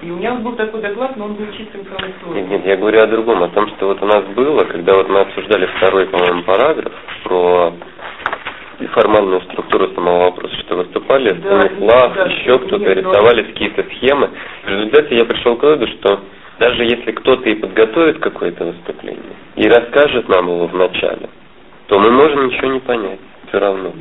[0.00, 2.42] И у меня был такой доклад, но он был чисто Нет, информационный.
[2.42, 5.20] нет, я говорю о другом, о том, что вот у нас было, когда вот мы
[5.20, 6.92] обсуждали второй, по-моему, параграф
[7.24, 7.72] про
[8.92, 14.30] формальную структуру самого вопроса, что выступали Да, Станислав, да, еще нет, кто-то, рисовали какие-то схемы.
[14.64, 16.20] В результате я пришел к выводу, что
[16.60, 21.28] даже если кто-то и подготовит какое-то выступление и расскажет нам его в начале,
[21.88, 23.92] то мы можем ничего не понять все равно.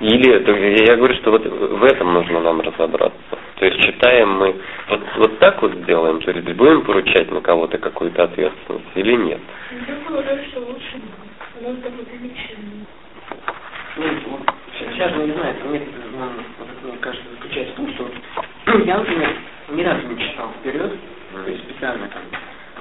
[0.00, 3.38] Или, я говорю, что вот в этом нужно нам разобраться.
[3.56, 4.54] То есть читаем мы,
[4.88, 9.40] вот, вот так вот сделаем, то есть будем поручать на кого-то какую-то ответственность или нет.
[9.88, 11.00] Я полагаю, что лучше
[11.60, 12.06] у нас такое.
[13.96, 14.40] Ну, вот
[14.78, 19.30] сейчас, ну, не вот это, мне кажется, заключается в том, что я, например,
[19.70, 20.92] ни разу не читал вперед,
[21.32, 22.22] то есть специально там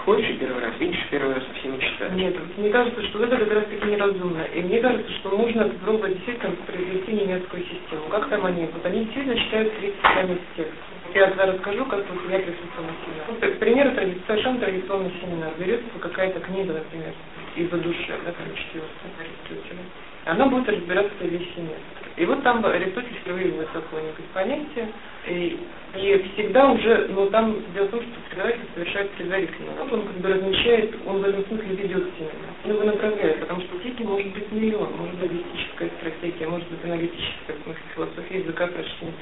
[0.08, 2.14] ходишь и первый раз видишь, первый раз совсем не читаешь.
[2.14, 4.42] Нет, мне кажется, что это как раз таки неразумно.
[4.56, 8.08] И мне кажется, что нужно попробовать действительно произвести немецкую систему.
[8.10, 8.70] Как там они?
[8.72, 10.76] Вот они действительно читают третий страниц текста.
[11.14, 13.24] Я тогда расскажу, как вот я присутствовала на семинаре.
[13.28, 15.52] Вот, к совершенно традиционный семинар.
[15.60, 17.14] Берется какая-то книга, например,
[17.58, 19.84] из-за души, да, там Аристотеля.
[20.24, 22.07] Она будет разбираться весь семестр.
[22.18, 24.90] И вот там Аристотель впервые такое некое понятие,
[25.28, 25.60] и,
[25.96, 29.72] и всегда уже, ну там дело в том, что преподаватель совершает предварительно.
[29.78, 32.52] Вот он как бы размещает, он в этом смысле ведет семинар.
[32.66, 36.84] Он его направляет, потому что теки может быть миллион, может быть логистическая стратегия, может быть
[36.84, 39.14] аналитическая, в смысле философия языка, прочтение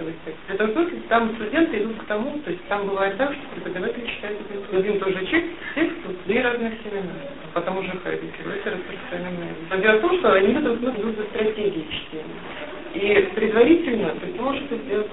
[0.55, 4.37] этом смысле там студенты идут к тому, то есть там бывает так, что преподаватель читает
[4.49, 8.71] один, один и тот же текст, текст две разных семинара, по тому же Хайдегеру, это
[8.71, 9.53] распространенное.
[9.69, 12.84] Но дело в том, что они в этом смысле идут за стратегией чтения.
[12.95, 15.07] И предварительно, то есть может это сделать.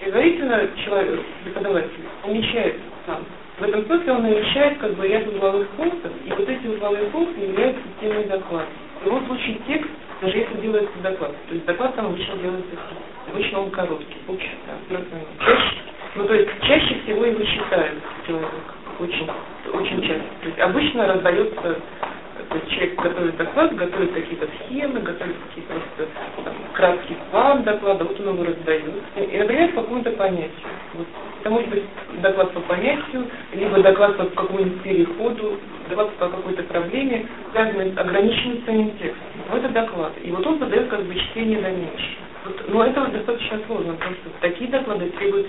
[0.00, 1.90] Предварительно человек, преподаватель,
[2.22, 3.24] умещает сам.
[3.58, 7.40] В этом смысле он намечает как бы ряд узловых пунктов, и вот эти узловые пункты
[7.40, 8.68] являются темой доклада.
[9.00, 9.88] В любом случае текст,
[10.20, 12.76] даже если делается доклад, то есть доклад там обычно делается,
[13.32, 15.28] обычно он короткий, полчаса, 40 минут.
[15.40, 15.76] Чаще,
[16.14, 18.50] ну то есть чаще всего его читают человек,
[19.00, 19.28] очень,
[19.72, 20.28] очень часто.
[20.42, 21.80] То есть обычно раздается
[22.48, 26.08] То есть человек готовит доклад, готовит какие-то схемы, готовит какие-то просто
[26.44, 29.02] там, краткий план доклада, вот он его раздает.
[29.16, 30.68] И, например, по какому-то понятию.
[30.94, 31.06] Вот.
[31.40, 31.84] Это может быть
[32.20, 38.90] доклад по понятию, либо доклад по какому-нибудь переходу, доклад по какой-то проблеме, связанный ограниченным своим
[38.98, 39.28] текстом.
[39.50, 40.12] Но это доклад.
[40.22, 42.27] И вот он задает как бы чтение дальнейшее.
[42.48, 45.48] Вот, но это достаточно сложно, потому что такие доклады требуют,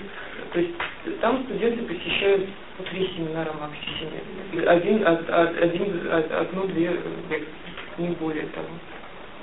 [0.52, 0.74] то есть
[1.22, 2.46] там студенты посещают
[2.90, 6.90] три семинара максимум, один, один, одну-две
[7.30, 7.48] лекции,
[7.96, 8.68] не более того.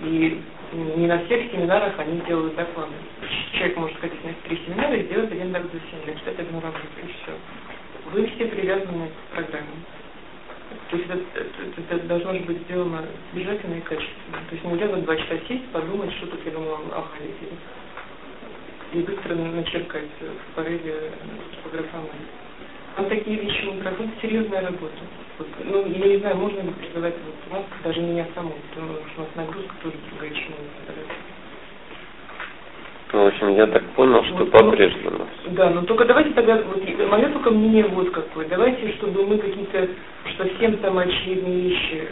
[0.03, 0.39] И
[0.73, 2.93] не на всех семинарах они делают доклады.
[3.53, 6.85] Человек может ходить на три семинара и сделать один доклад за семинар, читать одну работу,
[7.03, 7.33] и все.
[8.11, 9.65] Вы все привязаны к программе.
[10.89, 14.37] То есть это, это, это должно быть сделано обязательно и качественно.
[14.49, 17.03] То есть нельзя за два часа сесть, подумать, что тут я думала о.
[18.93, 21.11] И быстро начеркать в порыве
[21.51, 22.27] типографомании.
[22.95, 24.95] Там такие вещи не проходят, серьезная работа.
[25.37, 29.21] Вот, ну, я не знаю, можно ли призывать вот вас, даже меня саму, потому что
[29.21, 31.26] у нас нагрузка тоже другая, чем нас.
[33.13, 35.27] Ну, в общем, я так понял, что вот, по-прежнему.
[35.45, 38.47] Ну, да, но только давайте тогда, вот, мое только мнение вот какое.
[38.47, 39.87] Давайте, чтобы мы какие-то
[40.37, 42.07] совсем там очевидные вещи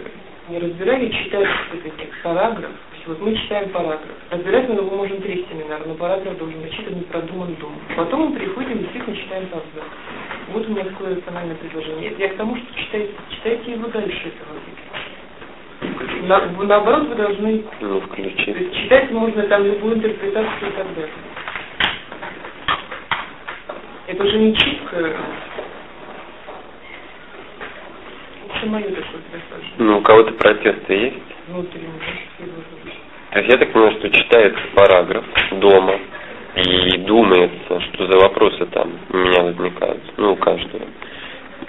[0.50, 2.72] не разбирали, читать все-таки параграф.
[3.08, 4.16] Вот мы читаем параграф.
[4.32, 7.76] Разбирать мы его можем три семинара, но параграф должен быть читан, не продуман дома.
[7.96, 9.92] Потом мы приходим и действительно читаем абзац.
[10.54, 12.14] Вот у меня такое национальное предложение.
[12.18, 14.58] Я к тому, что читайте, читайте его дальше этого
[16.28, 18.74] на, наоборот, вы должны ну, включить.
[18.76, 21.14] Читать можно там любую интерпретацию и так далее.
[24.08, 24.98] Это уже не читка.
[28.56, 29.22] Это мое такое.
[29.78, 31.18] Ну, у кого-то протесты есть?
[31.48, 31.90] Внутренне.
[33.32, 36.00] То есть я так понимаю, что читает параграф дома
[36.56, 40.86] и думается, что за вопросы там у меня возникают, ну, у каждого.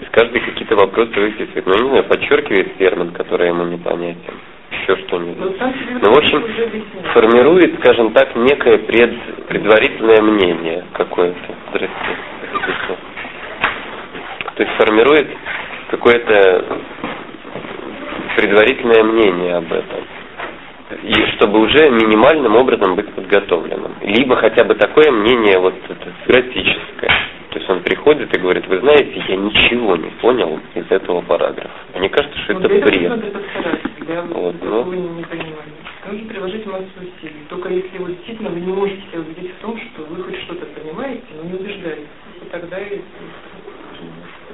[0.01, 1.67] Из каждой какие-то вопросы выписывает.
[1.67, 4.35] Ну, не знаю, подчеркивает термин, который ему непонятен.
[4.71, 5.39] Еще что-нибудь.
[5.39, 5.71] Ну,
[6.03, 6.45] ну, в общем,
[7.15, 9.15] формирует, скажем так, некое пред,
[9.49, 11.55] предварительное мнение какое-то.
[11.71, 12.17] Здрасте.
[14.57, 15.29] То есть формирует
[15.91, 16.65] какое-то
[18.37, 20.05] предварительное мнение об этом.
[21.03, 23.95] И чтобы уже минимальным образом быть подготовленным.
[24.03, 27.11] Либо хотя бы такое мнение вот это теоретическое.
[27.57, 31.71] То есть он приходит и говорит, вы знаете, я ничего не понял из этого параграфа.
[31.95, 33.35] Мне кажется, что вот это бред.
[34.07, 34.83] Я вот, но...
[34.83, 35.73] вы не понимали.
[36.07, 37.47] Нужно приложить массу усилий.
[37.49, 40.67] Только если вы действительно вы не можете себя убедить в том, что вы хоть что-то
[40.67, 42.07] понимаете, но не убеждаете,
[42.41, 43.01] то тогда и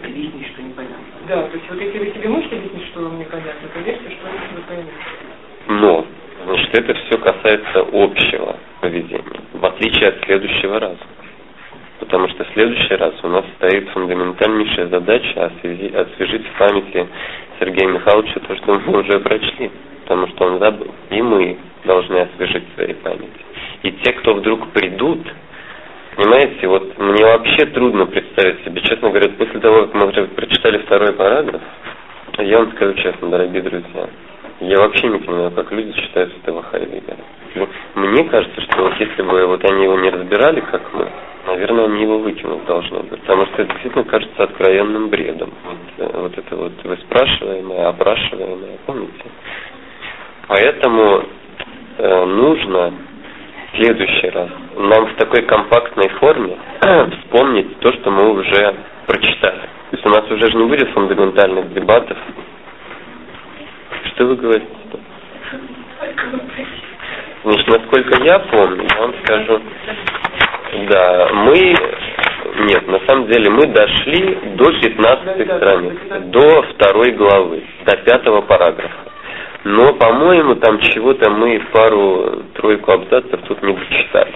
[0.00, 1.04] объяснить, что непонятно.
[1.26, 4.62] Да, то есть вот если вы себе можете объяснить, что вам непонятно, поверьте, что вы
[4.68, 4.92] поймете.
[5.66, 6.06] Но,
[6.44, 11.00] значит, это все касается общего поведения, в отличие от следующего раза
[12.02, 17.06] потому что в следующий раз у нас стоит фундаментальнейшая задача освежить, в памяти
[17.60, 19.70] Сергея Михайловича то, что мы уже прочли,
[20.02, 20.92] потому что он забыл.
[21.10, 23.44] И мы должны освежить в своей памяти.
[23.84, 25.20] И те, кто вдруг придут,
[26.16, 31.12] понимаете, вот мне вообще трудно представить себе, честно говоря, после того, как мы прочитали второй
[31.12, 31.62] параграф,
[32.38, 34.08] я вам скажу честно, дорогие друзья,
[34.58, 37.68] я вообще не понимаю, как люди читают этого Хайдегера.
[37.94, 41.08] Мне кажется, что вот если бы вот они его не разбирали, как мы,
[41.52, 43.02] наверное, они его выкинуть должны.
[43.04, 45.52] Потому что это действительно кажется откровенным бредом.
[45.64, 49.24] Вот, э, вот это вот вы спрашиваемое, опрашиваемое, помните?
[50.48, 51.24] Поэтому
[51.98, 52.92] э, нужно
[53.72, 56.56] в следующий раз нам в такой компактной форме
[57.20, 58.74] вспомнить то, что мы уже
[59.06, 59.60] прочитали.
[59.90, 62.16] То есть у нас уже же не будет фундаментальных дебатов.
[64.14, 64.66] Что вы говорите?
[67.44, 69.60] Значит, насколько я помню, я вам скажу,
[70.72, 71.74] да, мы,
[72.66, 79.12] нет, на самом деле мы дошли до 15 страницы, до второй главы, до пятого параграфа.
[79.64, 84.34] Но, по-моему, там чего-то мы пару-тройку абзацев тут не дочитали.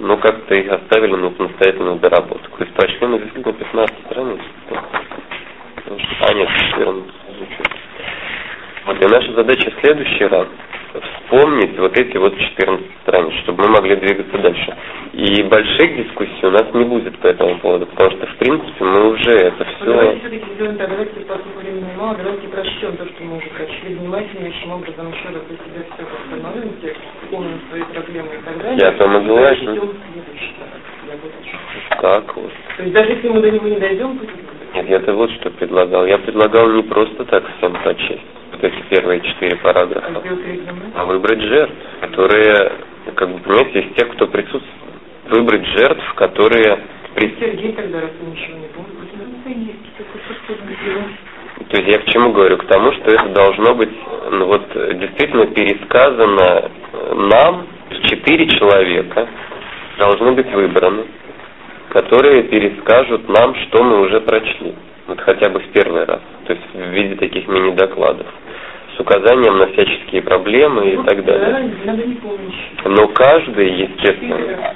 [0.00, 2.58] Но как-то их оставили на самостоятельную доработку.
[2.58, 4.40] То есть прочли мы действительно 15 страниц.
[6.20, 7.04] А, нет, 14.
[8.86, 10.48] Вот, и наша в следующий раз
[10.98, 14.76] вспомнить вот эти вот 14 страниц, чтобы мы могли двигаться дальше.
[15.12, 19.10] И больших дискуссий у нас не будет по этому поводу, потому что, в принципе, мы
[19.10, 19.84] уже это все...
[19.84, 23.48] Ну, давайте все-таки сделаем так, давайте, поскольку времени мало, давайте прочтем то, что мы уже
[23.50, 26.72] прочли, внимательнейшим образом еще раз для себя все восстановим,
[27.22, 28.78] вспомним свои проблемы и так далее.
[28.80, 29.94] Я о том и говорю.
[32.00, 32.52] Так вот.
[32.76, 34.26] То есть даже если мы до него не дойдем, то...
[34.74, 36.06] Нет, я-то вот что предлагал.
[36.06, 38.29] Я предлагал не просто так всем прочесть
[38.60, 40.22] вот эти первые четыре параграфа,
[40.94, 42.72] а выбрать жертв, которые,
[43.14, 44.64] как бы, понимаете, из тех, кто присутствует,
[45.30, 46.78] выбрать жертв, которые...
[47.14, 47.34] При...
[47.40, 48.90] Сергей тогда, раз ничего не помнит,
[51.68, 52.58] То есть я к чему говорю?
[52.58, 53.90] К тому, что это должно быть
[54.30, 57.66] ну, вот действительно пересказано э, нам,
[58.04, 59.28] четыре человека
[59.98, 61.04] должны быть выбраны,
[61.90, 64.74] которые перескажут нам, что мы уже прочли.
[65.10, 66.20] Вот хотя бы в первый раз.
[66.46, 68.28] То есть в виде таких мини-докладов.
[68.96, 71.72] С указанием на всяческие проблемы и так далее.
[72.84, 74.74] Но каждый, естественно,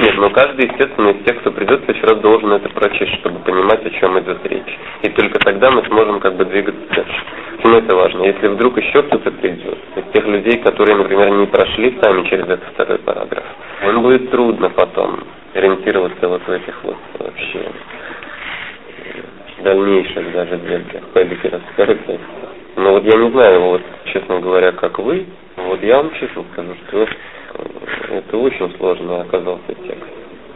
[0.00, 3.40] нет, но каждый, естественно, из тех, кто придет, в следующий раз должен это прочесть, чтобы
[3.40, 4.78] понимать, о чем идет речь.
[5.02, 7.22] И только тогда мы сможем как бы двигаться дальше.
[7.56, 8.22] Почему это важно?
[8.22, 12.64] Если вдруг еще кто-то придет, из тех людей, которые, например, не прошли сами через этот
[12.72, 13.44] второй параграф,
[13.86, 15.20] им будет трудно потом
[15.52, 17.60] ориентироваться вот в этих вот вообще
[19.64, 21.04] дальнейших даже двигателях.
[21.12, 22.20] Пойдите расскажите.
[22.76, 26.74] Но вот я не знаю, вот, честно говоря, как вы, вот я вам честно скажу,
[26.86, 27.08] что
[28.10, 30.04] это очень сложно оказался текст.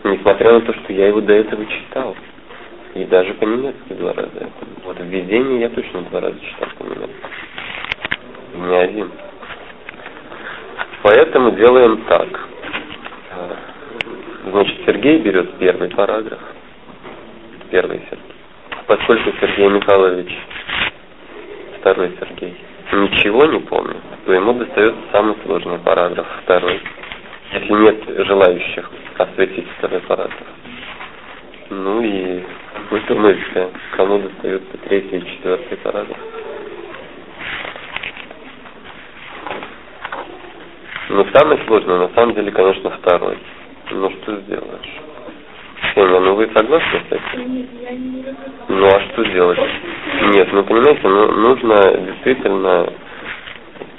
[0.04, 2.16] Несмотря на то, что я его до этого читал.
[2.94, 4.50] И даже по-немецки два раза.
[4.84, 7.14] Вот введение я точно два раза читал по-немецки.
[8.56, 9.10] Не один.
[11.02, 12.28] Поэтому делаем так.
[14.50, 16.40] Значит, Сергей берет первый параграф.
[17.70, 18.27] Первый Сергей.
[18.88, 20.34] Поскольку Сергей Михайлович,
[21.78, 22.56] второй Сергей,
[22.90, 26.80] ничего не помнит, то ему достается самый сложный параграф, второй.
[27.52, 30.46] Если нет желающих осветить второй параграф.
[31.68, 32.42] Ну и
[32.90, 36.18] вы думаете, кому достается третий и четвертый параграф?
[41.10, 43.36] Ну, самый сложный, на самом деле, конечно, второй.
[43.90, 45.07] Ну, что сделаешь?
[45.90, 47.66] Ксения, ну вы согласны с этим?
[48.68, 49.58] Ну, а что делать?
[50.34, 52.86] Нет, ну, понимаете, ну, нужно действительно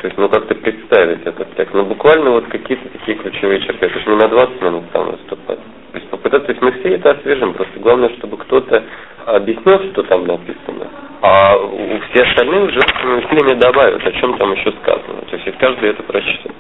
[0.04, 1.74] есть, ну, как-то представить этот текст.
[1.74, 3.86] Ну, буквально вот какие-то такие ключевые черты.
[3.86, 5.60] Это же не на 20 минут там выступать.
[5.92, 7.54] То есть, попытаться, то есть мы все это освежим.
[7.54, 8.84] Просто главное, чтобы кто-то
[9.26, 10.88] объяснил, что там написано.
[11.22, 15.22] А у все остальные уже усилиями добавят, о чем там еще сказано.
[15.30, 16.52] То есть, каждый это прочтет.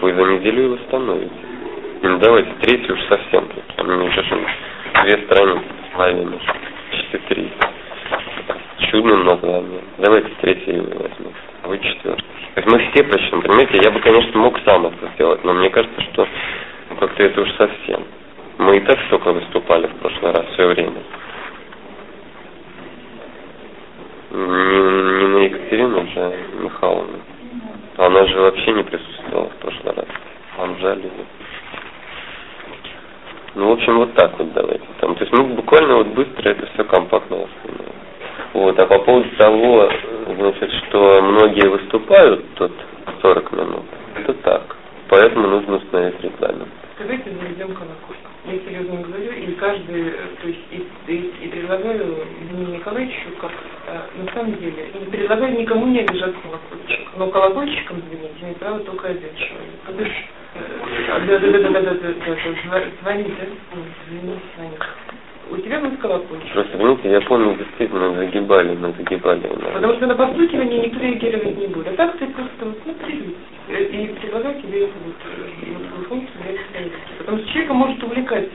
[0.00, 1.49] Вы за неделю его становите.
[2.02, 3.48] Ну, давайте, третий уж совсем.
[3.78, 4.22] Мне уже
[5.02, 6.40] две страницы с половиной.
[6.90, 7.50] Почти три
[8.90, 9.84] чудным названием.
[9.98, 11.32] Давайте третий возьмем,
[11.62, 13.80] а вы есть мы все прочтем, понимаете?
[13.84, 16.26] Я бы, конечно, мог сам это сделать, но мне кажется, что
[16.98, 18.04] как-то это уж совсем.
[18.58, 21.02] Мы и так столько выступали в прошлый раз, все время.
[24.30, 27.18] Не, не на Екатерину же Михайловну.
[27.96, 30.06] Она же вообще не присутствовала в прошлый раз.
[30.56, 31.26] Вам жаль ее.
[33.54, 34.84] Ну, в общем, вот так вот давайте.
[35.00, 37.94] Там, то есть мы буквально вот быстро это все компактно восстановим.
[38.52, 39.90] Вот, а по поводу того,
[40.36, 42.72] значит, что многие выступают тут
[43.22, 43.84] 40 минут,
[44.16, 44.76] это так.
[45.08, 46.68] Поэтому нужно установить регламент.
[46.98, 48.30] Давайте заведем колокольчик.
[48.46, 53.50] Я серьезно говорю, и каждый, то есть и, и, и предлагаю Евгению Николаевичу, как
[53.86, 57.08] а, на самом деле, не предлагаю никому не обижать колокольчик.
[57.16, 59.80] Но колокольчиком звонить имеет право только один человек.
[59.86, 60.24] То бишь,
[60.54, 64.86] да, да, да, да, да, да, да, звоните, звоните, звоните.
[65.50, 66.52] У тебя был колокольчик.
[66.52, 69.40] Просто, понимаете, я помню, действительно загибали, мы загибали.
[69.40, 69.72] Да.
[69.74, 71.88] Потому что на постукивание никто реагировать не будет.
[71.88, 73.34] А так ты просто вот смотри
[73.68, 75.16] и предлагаю тебе эту вот,
[75.96, 76.98] вот функцию для эксперимента.
[77.18, 78.48] Потому что человека может увлекать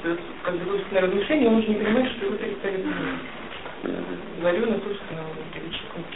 [0.43, 3.19] как бы собственное размышление, он уже не понимает, что его перестали понимать.
[4.39, 5.55] Говорю на собственном опыте.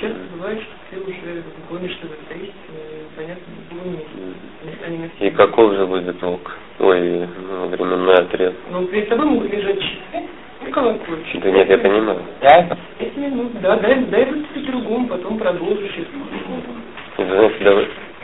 [0.02, 2.54] Часто бывает, что ты уже гонишь что это есть,
[3.16, 3.44] понятно,
[4.90, 6.52] не И каков же будет звук?
[6.80, 8.54] Ой, ну, временной отрез.
[8.72, 11.42] Ну, перед тобой могут лежать часы, колокольчик.
[11.42, 12.22] Да нет, я понимаю.
[12.42, 12.78] Да?
[12.98, 15.92] Пять минут, да, дай, дай выступить другому, потом продолжишь.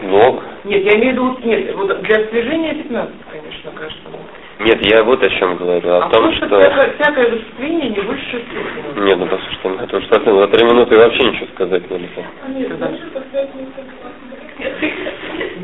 [0.01, 0.41] Много.
[0.65, 4.19] Нет, я имею в виду, нет, вот для освежения 15, конечно, каждому.
[4.59, 6.47] Нет, я вот о чем говорю, о а том, что...
[6.47, 9.05] Всякое, всякое выступление не больше 6 минут.
[9.05, 12.25] Нет, ну послушайте, ну это уж совсем, за три минуты вообще ничего сказать нельзя.
[12.49, 12.91] Нет, да.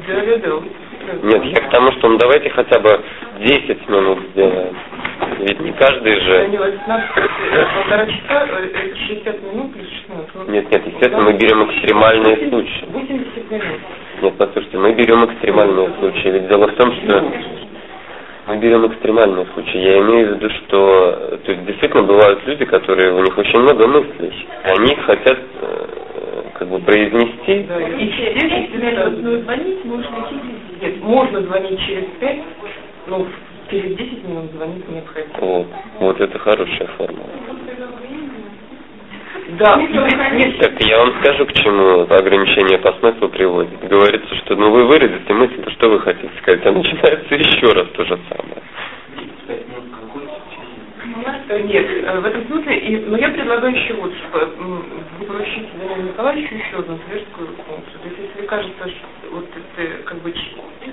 [0.08, 0.62] Да, да, да.
[1.24, 3.02] Нет, я к тому, что ну давайте хотя бы
[3.40, 4.76] 10 минут сделаем.
[5.42, 6.50] Ведь не каждый же...
[7.74, 10.50] полтора часа, это 60 минут плюс 16.
[10.50, 12.86] Нет, нет, естественно, мы берем экстремальные случаи.
[12.92, 13.80] 80 минут.
[14.22, 16.28] Нет, послушайте, мы берем экстремальные случаи.
[16.30, 17.26] Ведь дело в том, что
[18.48, 19.78] мы берем экстремальные случаи.
[19.78, 23.88] Я имею в виду, что то есть действительно бывают люди, которые у них очень много
[23.88, 24.48] мыслей.
[24.64, 25.40] Они хотят
[26.54, 27.66] как бы произнести.
[27.68, 30.28] Да, и через звонить можно
[30.82, 32.44] Нет, можно звонить через пять,
[33.08, 33.26] но
[33.72, 35.34] через 10 минут звонить необходимо.
[35.40, 35.68] Вот,
[36.00, 37.24] вот это хорошая форма.
[39.58, 39.82] Да.
[40.60, 43.80] Так я вам скажу, к чему ограничение по смыслу приводит.
[43.88, 47.88] Говорится, что ну вы выразите мысль, то что вы хотите сказать, а начинается еще раз
[47.90, 48.62] то же самое.
[51.52, 54.86] Э, Нет, э, в этом смысле, и, но я предлагаю еще вот, что м,
[55.20, 58.00] вы поручите Данилу Николаевичу еще одну твердскую функцию.
[58.02, 60.34] То есть, если кажется, что вот это, как бы,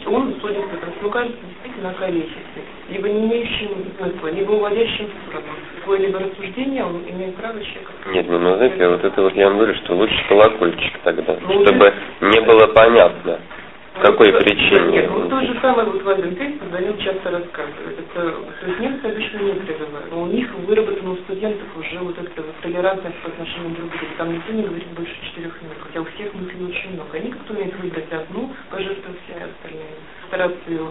[0.06, 2.57] он судит, потому что, ну, кажется, действительно околесицей,
[2.88, 3.68] либо не имеющим
[3.98, 5.52] смысла, либо уводящим в сторону.
[5.80, 7.92] Какое-либо рассуждение, он имеет право человека.
[8.12, 11.64] Нет, ну, ну, знаете, вот это вот я вам говорю, что лучше колокольчик тогда, Ну,
[11.64, 13.57] чтобы не было понятно, по
[14.02, 14.90] какой Вот, причине.
[14.92, 17.98] Нет, вот то же самое вот Владимир Пейсон Данил часто рассказывает.
[17.98, 22.42] Это, то есть немцы обычно не призывают, у них выработано у студентов уже вот эта
[22.42, 24.14] вот толерантность по отношению друг к другу.
[24.18, 27.16] Там никто не говорит больше четырех минут, хотя у всех мыслей очень много.
[27.16, 29.96] Они кто умеет выбрать одну, пожертвовать все остальные.
[30.28, 30.88] Стараться ее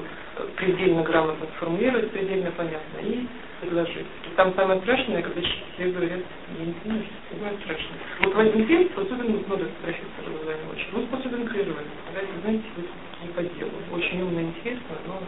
[0.56, 3.28] предельно грамотно сформулировать, предельно понятно и
[3.60, 4.06] предложить.
[4.36, 6.20] Там самое страшное, когда все говорят,
[6.60, 8.00] я не знаю, что самое страшное.
[8.22, 8.34] Вот
[8.68, 11.90] Пейсон способен, вот надо профессор Лазарев очень, он способен прервать.
[12.12, 12.84] Сказать, знаете, вы
[13.24, 13.72] не по делу.
[13.94, 15.22] Очень умно, интересно, но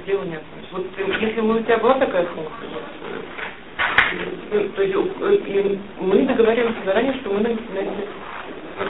[0.00, 0.72] к делу не относится.
[0.72, 5.76] Вот э, если бы у тебя была такая функция, вот, э, ну, то есть э,
[6.00, 7.58] мы договариваемся заранее, что мы на, на-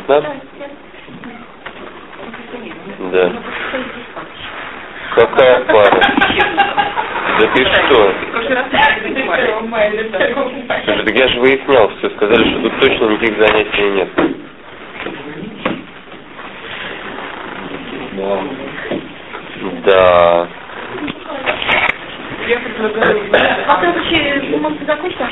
[0.06, 0.40] Да?
[3.12, 3.42] Да.
[5.18, 6.00] Какая пара?
[7.40, 8.14] Да ты что?
[8.32, 8.54] Слушай,
[11.04, 14.08] так я же выяснял все, сказали, что тут точно никаких занятий нет.
[19.86, 20.48] Да.
[23.66, 24.40] А ты вообще,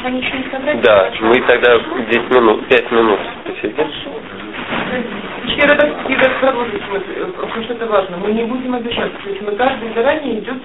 [0.04, 0.82] они еще не.
[0.82, 3.86] Да, мы тогда 10 минут, 5 минут посидим.
[6.40, 8.16] Продолжить смысл, э, потому что это важно.
[8.18, 9.16] Мы не будем обижаться.
[9.22, 10.58] То есть мы каждый заранее идет,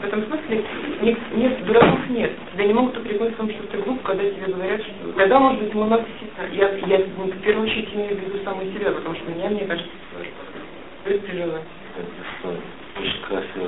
[0.00, 0.64] в этом смысле
[1.02, 2.32] нет, нет, дураков нет.
[2.52, 5.12] Тебя не могут упрекнуть в том, что ты глуп, когда тебе говорят, что...
[5.16, 6.46] Тогда, может быть, мы действительно...
[6.52, 9.64] Я, я ну, в первую очередь имею в виду самой себя, потому что меня, мне
[9.64, 9.90] кажется,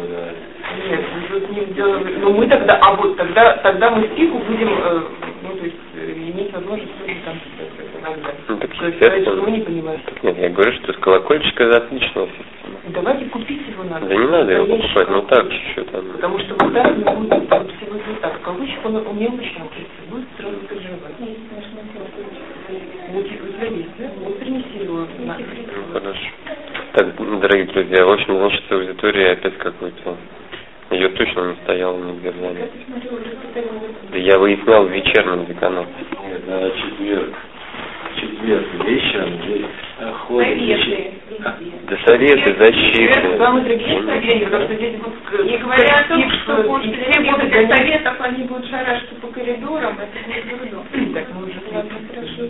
[0.09, 0.31] да.
[0.89, 2.17] Нет, мы тут не сделали.
[2.17, 5.03] Но мы тогда, а вот тогда, тогда мы стиху будем, э,
[5.43, 6.93] ну, то есть, э, иметь возможность
[7.25, 7.37] там
[8.01, 8.56] иногда.
[8.79, 10.03] Ну, так То есть, сказать, что вы не понимаете.
[10.23, 12.77] Нет, я говорю, что с колокольчика это отличная система.
[12.89, 14.07] Давайте купить его надо.
[14.07, 15.49] Да не надо его Вещь покупать, ну так
[15.93, 16.05] там.
[16.13, 18.43] Потому что вот так не будет, вот всего вот так.
[18.43, 21.15] Колокольчик, он умелочно учится, будет сразу переживать.
[23.13, 24.11] Вот у тебя есть, да?
[24.25, 25.07] Вот принеси его.
[25.25, 26.29] на- Ну, хорошо.
[26.93, 30.17] Так, дорогие друзья, в общем, значит, в аудитории опять какой-то...
[30.91, 32.71] Ее точно не стояло нигде в занятии.
[34.13, 35.91] Да я выяснял в вечернем деканате.
[36.29, 37.35] Нет, на четверг.
[38.37, 39.67] Четверг вечером здесь
[39.99, 40.49] э, ходят...
[40.59, 41.11] Советы.
[41.45, 41.55] А,
[41.89, 43.39] Да советы, защиты.
[43.39, 45.45] Самый трагический день, потому что здесь будут...
[45.47, 49.29] Не говоря о том, что и после все будут этих советов они будут шарашиться по
[49.29, 51.15] коридорам, это будет дурдом.
[51.15, 52.43] Так, мы уже Ладно, хорошо.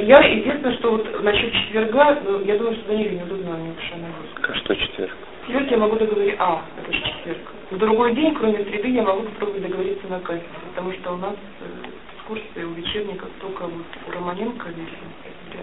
[0.00, 4.52] Я единственное, что вот насчет четверга, ну, я думаю, что Даниле неудобно душа нагрузка.
[4.52, 5.12] А что четверг?
[5.42, 7.38] В четверг я могу договорить, а, это же четверг.
[7.70, 11.34] В другой день, кроме среды, я могу попробовать договориться на кафедре, потому что у нас
[11.60, 11.89] э,
[12.30, 15.10] экскурсии у вечерников только вот у Романенко вечером,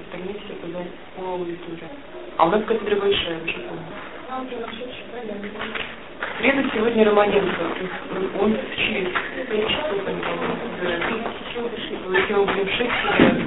[0.05, 0.79] остальные все туда
[1.15, 1.89] по аудитории.
[2.37, 5.37] А у нас кафедра большая, уже правильно.
[6.19, 7.61] В среду сегодня Романенко,
[8.41, 10.91] он в пять часов они, по-моему, да.
[12.17, 12.91] Если мы будем в шесть,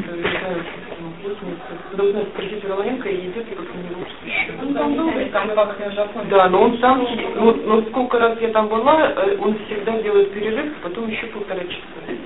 [0.06, 0.64] то я не знаю,
[1.00, 4.52] ну, должна спросить у Романенко и идет ли как-нибудь еще.
[4.62, 6.30] Он там долго, там как уже помню.
[6.30, 7.06] Да, но он сам,
[7.36, 11.60] ну, ну сколько раз я там была, э, он всегда делает перерыв, потом еще полтора
[11.60, 12.19] часа.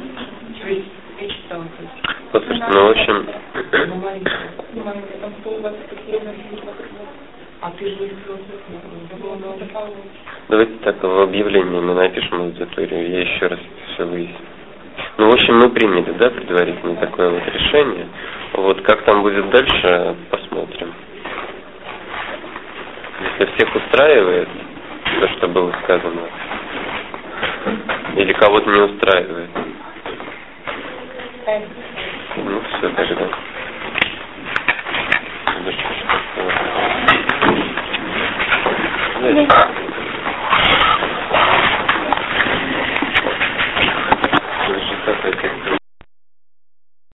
[2.33, 3.27] Послушайте, ну, в общем,
[4.03, 4.51] маленькая.
[4.73, 6.21] Не могу, я там 120 такие
[7.79, 9.87] ты же не сказала,
[10.49, 13.59] давайте так, в объявлении мы напишем аудиторию, я еще раз
[13.95, 14.37] все выясню.
[15.17, 18.07] Ну, в общем, мы приняли, да, предварительно такое вот решение.
[18.55, 20.93] Вот как там будет дальше, посмотрим.
[23.39, 24.49] Если всех устраивает
[25.21, 26.23] то, что было сказано,
[28.17, 29.51] или кого-то не устраивает,
[31.47, 33.29] ну все тогда.
[35.55, 36.53] Подожди, что такое?
[39.19, 39.84] Знаете,